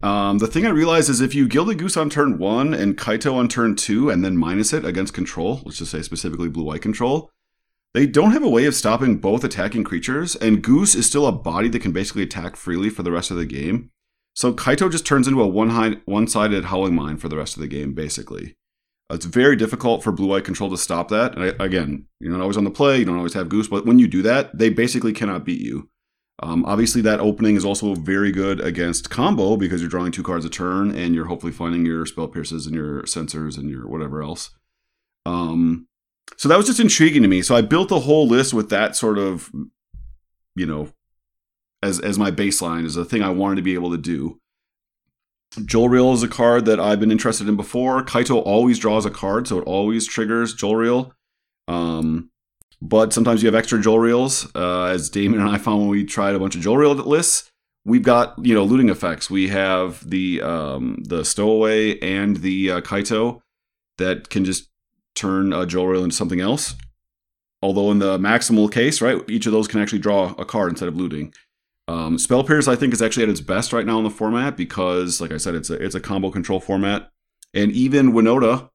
[0.02, 3.34] Um, the thing I realized is if you Gilded Goose on turn one and Kaito
[3.34, 6.82] on turn two and then minus it against control, let's just say specifically blue white
[6.82, 7.32] control,
[7.94, 11.34] they don't have a way of stopping both attacking creatures, and Goose is still a
[11.34, 13.90] body that can basically attack freely for the rest of the game.
[14.34, 17.68] So Kaito just turns into a one one-sided howling mine for the rest of the
[17.68, 18.56] game, basically.
[19.12, 21.36] It's very difficult for blue white control to stop that.
[21.36, 23.97] And again, you're not always on the play, you don't always have Goose, but when
[23.97, 25.89] you do that, they basically cannot beat you.
[26.41, 30.45] Um, obviously, that opening is also very good against combo because you're drawing two cards
[30.45, 34.22] a turn and you're hopefully finding your spell pierces and your Censors and your whatever
[34.22, 34.51] else.
[35.26, 35.88] Um,
[36.38, 37.41] so that was just intriguing to me.
[37.41, 39.51] So I built the whole list with that sort of,
[40.55, 40.93] you know,
[41.82, 44.39] as as my baseline as a thing I wanted to be able to do.
[45.56, 48.04] Jolrael is a card that I've been interested in before.
[48.04, 51.12] Kaito always draws a card, so it always triggers Jolrael.
[51.68, 52.30] Um,
[52.82, 56.36] but sometimes you have extra Jolraels, uh, as Damon and I found when we tried
[56.36, 57.50] a bunch of Jolrael lists.
[57.86, 59.30] We've got you know looting effects.
[59.30, 63.41] We have the um, the stowaway and the uh, Kaito
[63.97, 64.70] that can just
[65.16, 66.76] turn a Jolrael into something else.
[67.62, 70.88] Although in the maximal case, right, each of those can actually draw a card instead
[70.88, 71.34] of looting.
[71.90, 74.56] Um, Spell Pierce, I think, is actually at its best right now in the format
[74.56, 77.10] because, like I said, it's a it's a combo control format,
[77.52, 78.70] and even Winota,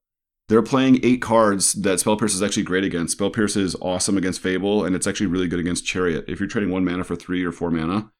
[0.49, 3.12] they're playing eight cards that Spell Pierce is actually great against.
[3.12, 6.25] Spell Pierce is awesome against Fable, and it's actually really good against Chariot.
[6.27, 8.11] If you're trading one mana for three or four mana,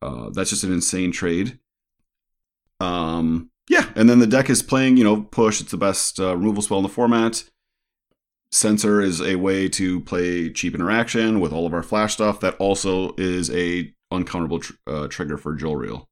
[0.00, 1.58] uh, that's just an insane trade.
[2.80, 5.60] Um, yeah, and then the deck is playing, you know, push.
[5.60, 7.44] It's the best uh, removal spell in the format.
[8.50, 12.40] Censor is a way to play cheap interaction with all of our flash stuff.
[12.40, 16.04] That also is a uncounterable tr- uh, trigger for Jolrael.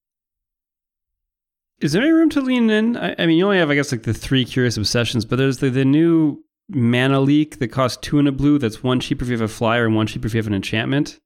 [1.81, 2.97] Is there any room to lean in?
[2.97, 5.59] I, I, mean, you only have, I guess, like the three Curious Obsessions, but there's
[5.59, 8.59] the, the new mana leak that costs two and a blue.
[8.59, 10.55] That's one cheaper if you have a flyer and one cheaper if you have an
[10.55, 11.21] enchantment.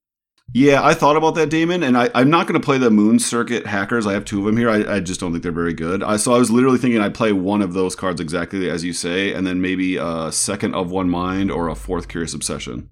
[0.52, 3.20] Yeah, I thought about that, Damon, and I, am not going to play the Moon
[3.20, 4.04] Circuit hackers.
[4.04, 4.68] I have two of them here.
[4.68, 6.02] I, I just don't think they're very good.
[6.02, 8.92] I, so I was literally thinking I'd play one of those cards exactly as you
[8.92, 12.90] say, and then maybe a second of one mind or a fourth Curious Obsession.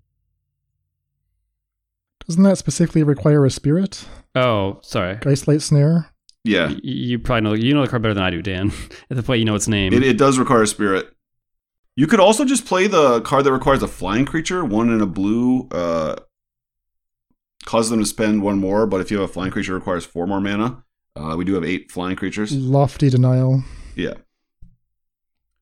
[2.28, 4.06] Doesn't that specifically require a spirit?
[4.34, 5.16] Oh, sorry.
[5.16, 6.12] Geistlight Snare?
[6.44, 6.68] Yeah.
[6.68, 8.70] Y- you probably know you know the card better than I do, Dan.
[9.10, 9.92] At the point you know its name.
[9.92, 11.08] It, it does require a spirit.
[11.96, 15.06] You could also just play the card that requires a flying creature, one in a
[15.06, 16.16] blue, uh,
[17.64, 20.26] causes them to spend one more, but if you have a flying creature requires four
[20.26, 20.84] more mana.
[21.16, 22.52] Uh, we do have eight flying creatures.
[22.54, 23.64] Lofty denial.
[23.96, 24.14] Yeah.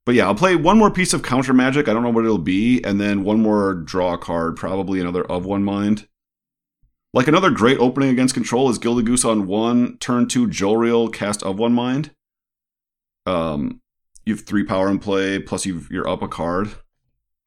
[0.04, 1.88] But yeah, I'll play one more piece of counter magic.
[1.88, 5.46] I don't know what it'll be, and then one more draw card, probably another of
[5.46, 6.06] one mind.
[7.16, 11.42] Like another great opening against control is Gilded Goose on one, turn two, Jolrael, cast
[11.42, 12.10] of one mind.
[13.24, 13.80] Um,
[14.26, 16.72] you have three power in play, plus you you're up a card.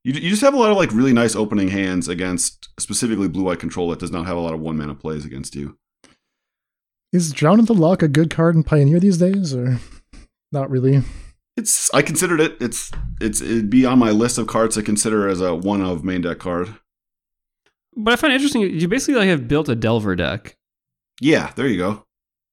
[0.03, 3.43] You, you just have a lot of like really nice opening hands against specifically blue
[3.43, 5.77] white control that does not have a lot of one mana plays against you.
[7.13, 9.77] Is Drown in the Loch a good card in Pioneer these days, or
[10.51, 11.03] not really?
[11.57, 12.57] It's I considered it.
[12.59, 12.89] It's
[13.21, 16.21] it's it'd be on my list of cards to consider as a one of main
[16.21, 16.73] deck card.
[17.95, 18.61] But I find it interesting.
[18.61, 20.57] You basically like have built a Delver deck.
[21.21, 22.05] Yeah, there you go.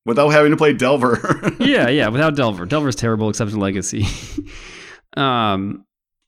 [0.04, 1.18] Without having to play Delver.
[1.60, 2.08] yeah, yeah.
[2.08, 4.06] Without Delver, Delver's terrible except in Legacy.
[5.16, 5.84] um,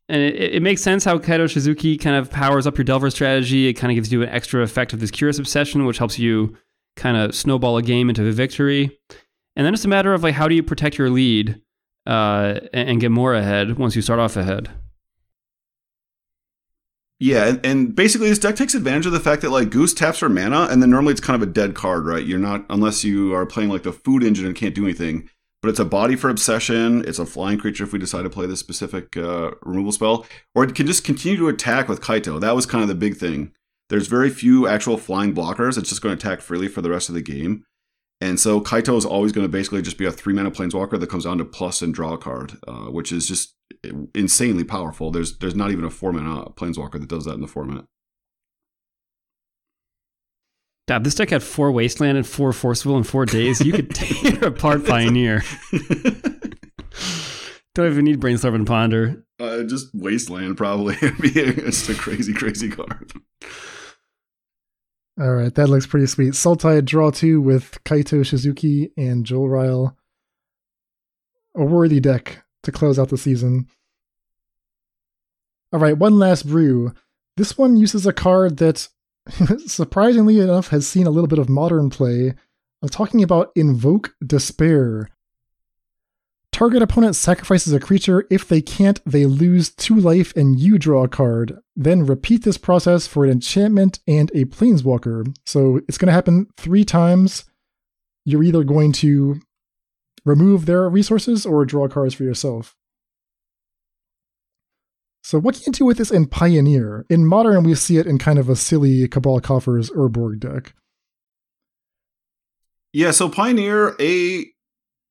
[0.08, 3.68] and it, it, makes sense how Kaito Shizuki kind of powers up your Delver strategy.
[3.68, 6.56] It kind of gives you an extra effect of this Curious Obsession, which helps you
[6.96, 8.98] kind of snowball a game into a victory.
[9.54, 11.60] And then it's a matter of like how do you protect your lead
[12.06, 14.70] uh, and, and get more ahead once you start off ahead.
[17.20, 20.18] Yeah, and, and, basically this deck takes advantage of the fact that like Goose taps
[20.18, 22.24] for mana, and then normally it's kind of a dead card, right?
[22.24, 25.28] You're not unless you are playing like the food engine and can't do anything.
[25.60, 27.04] But it's a body for obsession.
[27.08, 30.62] It's a flying creature if we decide to play this specific uh, removal spell, or
[30.62, 32.40] it can just continue to attack with Kaito.
[32.40, 33.50] That was kind of the big thing.
[33.88, 35.76] There's very few actual flying blockers.
[35.76, 37.64] It's just going to attack freely for the rest of the game.
[38.20, 41.10] And so Kaito is always going to basically just be a three mana planeswalker that
[41.10, 43.54] comes down to plus and draw a card, uh, which is just
[44.14, 45.10] insanely powerful.
[45.10, 47.84] There's there's not even a four mana planeswalker that does that in the format.
[50.86, 53.60] Dad, this deck had four Wasteland and four forceful in four Daze.
[53.60, 55.42] You could tear apart Pioneer.
[57.74, 59.24] Don't even need Brainstorm and Ponder.
[59.38, 60.96] Uh, just Wasteland, probably.
[61.02, 63.12] it's a crazy, crazy card.
[65.20, 66.32] All right, that looks pretty sweet.
[66.32, 69.94] Sultai draw two with Kaito Shizuki and Jolrael.
[71.54, 73.66] A worthy deck to close out the season.
[75.72, 76.92] All right, one last brew.
[77.36, 78.88] This one uses a card that,
[79.66, 82.34] surprisingly enough, has seen a little bit of modern play.
[82.82, 85.08] I'm talking about Invoke Despair.
[86.52, 88.26] Target opponent sacrifices a creature.
[88.30, 91.58] If they can't, they lose two life and you draw a card.
[91.76, 95.34] Then repeat this process for an enchantment and a planeswalker.
[95.46, 97.44] So it's going to happen three times.
[98.24, 99.40] You're either going to
[100.24, 102.76] remove their resources or draw cards for yourself.
[105.22, 107.04] So what can you do with this in Pioneer?
[107.10, 110.74] In Modern, we see it in kind of a silly Cabal Coffers Urborg deck.
[112.92, 114.46] Yeah, so Pioneer, a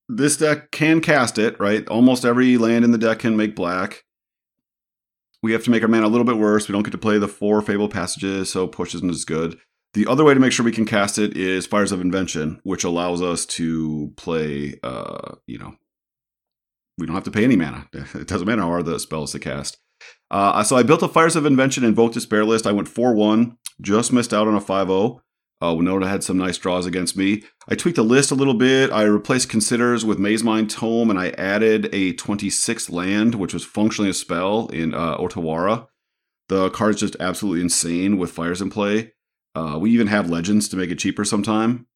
[0.10, 1.88] this deck can cast it, right?
[1.88, 4.03] Almost every land in the deck can make black.
[5.43, 6.68] We have to make our mana a little bit worse.
[6.68, 9.60] We don't get to play the four Fable Passages, so push isn't as good.
[9.93, 12.83] The other way to make sure we can cast it is Fires of Invention, which
[12.83, 15.75] allows us to play, uh, you know,
[16.97, 17.88] we don't have to pay any mana.
[17.93, 19.77] It doesn't matter how hard the spells to cast.
[20.29, 22.67] Uh, so I built a Fires of Invention Invoke Despair list.
[22.67, 25.21] I went 4 1, just missed out on a 5 0.
[25.59, 27.43] Uh, Winota had some nice draws against me.
[27.67, 28.91] I tweaked the list a little bit.
[28.91, 34.11] I replaced Considers with Mazemind Tome, and I added a 26th land, which was functionally
[34.11, 35.88] a spell in uh, Otawara.
[36.49, 39.13] The card's just absolutely insane with fires in play.
[39.58, 41.88] Uh, we even have legends to make it cheaper sometime.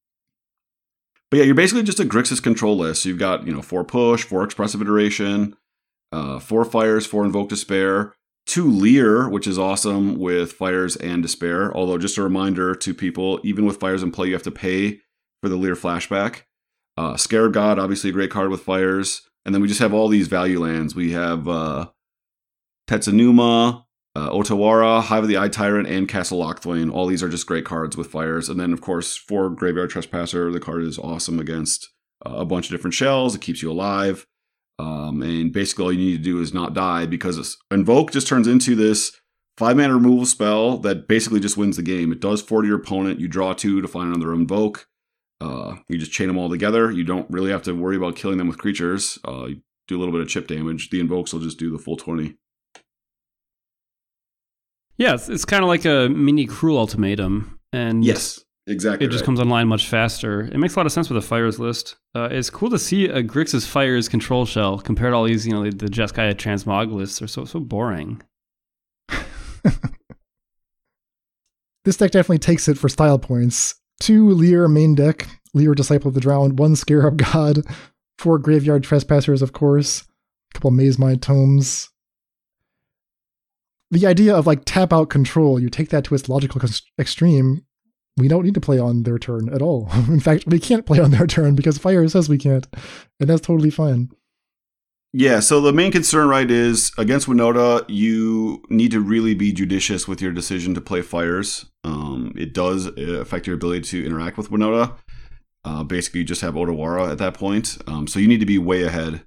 [1.30, 3.04] But yeah, you're basically just a Grixis control list.
[3.04, 5.56] So you've got, you know, four push, four expressive iteration,
[6.12, 8.16] uh, four fires, four invoke despair,
[8.48, 11.72] two Lier, which is awesome with fires and despair.
[11.78, 15.00] Although, just a reminder to people, even with fires in play, you have to pay
[15.44, 16.42] for the Lier flashback.
[16.98, 19.22] Uh, Scarab God, obviously a great card with fires.
[19.46, 20.96] And then we just have all these value lands.
[20.96, 21.90] We have uh,
[22.88, 23.86] Takenuma,
[24.16, 26.92] uh, Otawara, Hive of the Eye Tyrant, and Castle Locthwain.
[26.92, 28.50] All these are just great cards with fires.
[28.50, 31.90] And then, of course, for Graveyard Trespasser, the card is awesome against
[32.26, 33.36] uh, a bunch of different shells.
[33.36, 34.28] It keeps you alive.
[34.80, 38.48] Um, and basically, all you need to do is not die because Invoke just turns
[38.48, 39.12] into this
[39.58, 42.12] five mana removal spell that basically just wins the game.
[42.12, 43.20] It does four to your opponent.
[43.20, 44.88] You draw two to find another Invoke.
[45.40, 46.92] Uh, you just chain them all together.
[46.92, 49.20] You don't really have to worry about killing them with creatures.
[49.28, 50.90] Uh, you do a little bit of chip damage.
[50.90, 52.36] The Invokes will just do the full 20.
[55.02, 57.58] Yeah, it's, it's kind of like a mini cruel ultimatum.
[57.74, 59.08] And yes, exactly.
[59.08, 59.26] It just right.
[59.26, 60.42] comes online much faster.
[60.42, 61.96] It makes a lot of sense with the fires list.
[62.14, 65.54] Uh, it's cool to see a Grixis fires control shell compared to all these, you
[65.54, 68.22] know, the, the Jeskai transmog lists are so so boring.
[71.84, 73.74] this deck definitely takes it for style points.
[74.00, 77.62] Two Lier main deck, Lier Disciple of the Drowned, one Scarab God,
[78.20, 81.90] four Graveyard Trespassers, of course, a couple Mazemind Tomes,
[83.92, 86.62] the idea of like tap out control, you take that to its logical
[86.98, 87.66] extreme.
[88.18, 89.90] We don't need to play on their turn at all.
[90.08, 92.68] In fact, we can't play on their turn because Fire says we can't,
[93.20, 94.10] and that's totally fine.
[95.14, 100.08] Yeah, so the main concern, right, is against Winota, you need to really be judicious
[100.08, 101.66] with your decision to play fires.
[101.84, 104.94] Um, it does uh, affect your ability to interact with Winota.
[105.66, 107.78] Uh, basically, you just have Otawara at that point.
[107.88, 109.26] Um, so you need to be way ahead.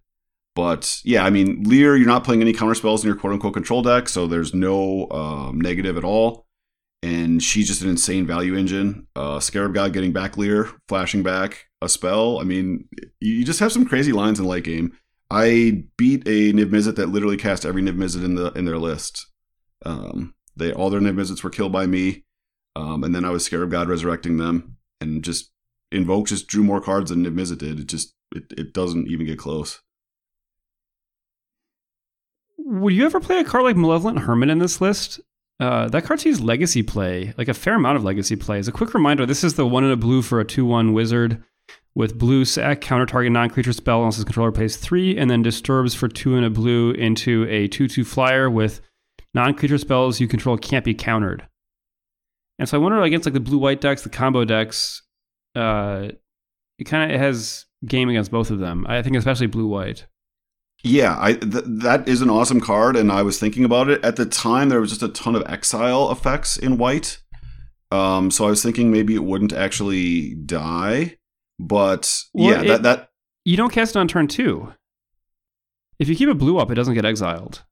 [0.54, 3.54] But yeah, I mean, Lier, you're not playing any counter spells in your quote unquote
[3.54, 6.46] control deck, so there's no um, negative at all.
[7.02, 9.08] And she's just an insane value engine.
[9.14, 12.40] Uh, Scarab God getting back Lier, flashing back a spell.
[12.40, 12.88] I mean,
[13.20, 14.96] you just have some crazy lines in late game.
[15.30, 18.78] I beat a Niv Mizzet that literally cast every Niv Mizzet in the in their
[18.78, 19.26] list.
[19.84, 22.24] Um, they all their Niv Mizzets were killed by me,
[22.76, 25.50] um, and then I was Scarab God resurrecting them, and just
[25.92, 27.80] Invoke just drew more cards than Niv Mizzet did.
[27.80, 29.80] It just it, it doesn't even get close.
[32.56, 35.20] Would you ever play a card like Malevolent Hermit in this list?
[35.60, 38.58] Uh, that card sees legacy play, like a fair amount of legacy play.
[38.58, 40.92] As a quick reminder, this is the one in a blue for a 2 1
[40.92, 41.42] wizard
[41.94, 45.42] with blue sack, counter target non creature spell unless his controller pays 3, and then
[45.42, 48.80] disturbs for 2 in a blue into a 2 2 flyer with
[49.32, 51.46] non creature spells you control can't be countered.
[52.58, 55.02] And so I wonder against like the blue white decks, the combo decks,
[55.54, 56.08] uh,
[56.78, 58.86] it kind of has game against both of them.
[58.88, 60.06] I think especially blue white.
[60.84, 64.16] Yeah, I th- that is an awesome card, and I was thinking about it at
[64.16, 64.68] the time.
[64.68, 67.22] There was just a ton of exile effects in white,
[67.90, 71.16] um, so I was thinking maybe it wouldn't actually die.
[71.58, 73.08] But well, yeah, it, that that
[73.46, 74.74] you don't cast it on turn two.
[75.98, 77.64] If you keep it blue up, it doesn't get exiled.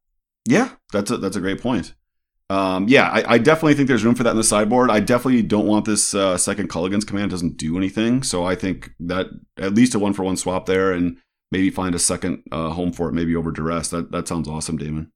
[0.48, 1.92] Yeah, that's a that's a great point.
[2.48, 4.90] Um, yeah, I, I, definitely think there's room for that in the sideboard.
[4.90, 8.90] I definitely don't want this uh, second Kolaghan's command doesn't do anything, so I think
[9.00, 11.16] that at least a one for one swap there, and
[11.52, 13.90] maybe find a second uh, home for it, maybe over duress.
[13.90, 15.12] That that sounds awesome, Damon.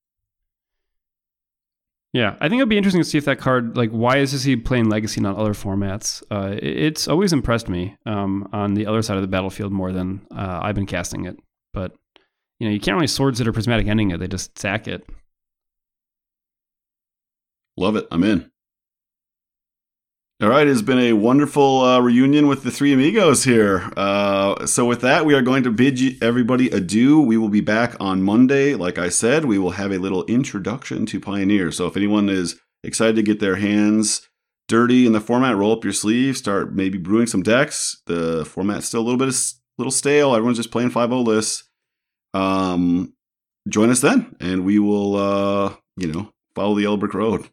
[2.13, 4.43] Yeah, I think it'll be interesting to see if that card, like, why is this
[4.43, 6.23] he playing Legacy, not other formats?
[6.31, 10.27] Uh, it's always impressed me um, on the other side of the battlefield more than
[10.35, 11.37] uh, I've been casting it.
[11.75, 11.93] But
[12.59, 15.07] you know, you can't really swords it or prismatic ending it; they just sack it.
[17.77, 18.07] Love it.
[18.11, 18.51] I'm in.
[20.43, 23.91] All right, it's been a wonderful uh, reunion with the three amigos here.
[23.97, 27.19] Uh, so, with that, we are going to bid everybody adieu.
[27.19, 28.75] We will be back on Monday.
[28.75, 31.73] Like I said, we will have a little introduction to Pioneer.
[31.73, 34.29] So, if anyone is excited to get their hands
[34.69, 38.03] dirty in the format, roll up your sleeves, start maybe brewing some decks.
[38.05, 39.35] The format's still a little bit a
[39.79, 40.35] little stale.
[40.35, 41.65] Everyone's just playing 5 lists.
[42.35, 43.15] Um,
[43.71, 47.49] join us then, and we will uh, you know, follow the Yellow Brick Road.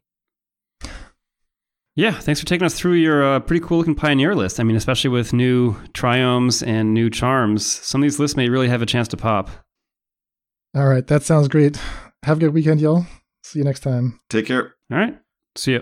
[1.96, 4.60] Yeah, thanks for taking us through your uh, pretty cool looking Pioneer list.
[4.60, 8.68] I mean, especially with new Triomes and new Charms, some of these lists may really
[8.68, 9.52] have a chance to pop.
[10.76, 11.80] All right, that sounds great.
[12.24, 13.06] Have a good weekend, y'all.
[13.44, 14.20] See you next time.
[14.32, 14.74] Take care.
[14.92, 15.20] All right,
[15.56, 15.82] see you.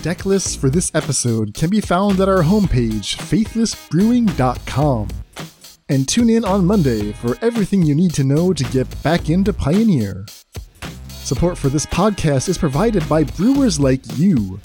[0.00, 5.08] Deck lists for this episode can be found at our homepage, faithlessbrewing.com.
[5.90, 9.52] And tune in on Monday for everything you need to know to get back into
[9.52, 10.24] Pioneer.
[11.22, 14.60] Support for this podcast is provided by brewers like you.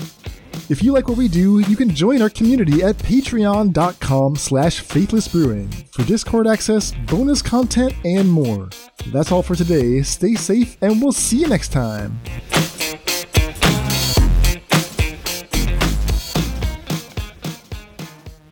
[0.69, 5.93] If you like what we do, you can join our community at patreon.com slash faithlessbrewing
[5.93, 8.69] for Discord access, bonus content, and more.
[9.13, 10.01] That's all for today.
[10.01, 12.19] Stay safe, and we'll see you next time.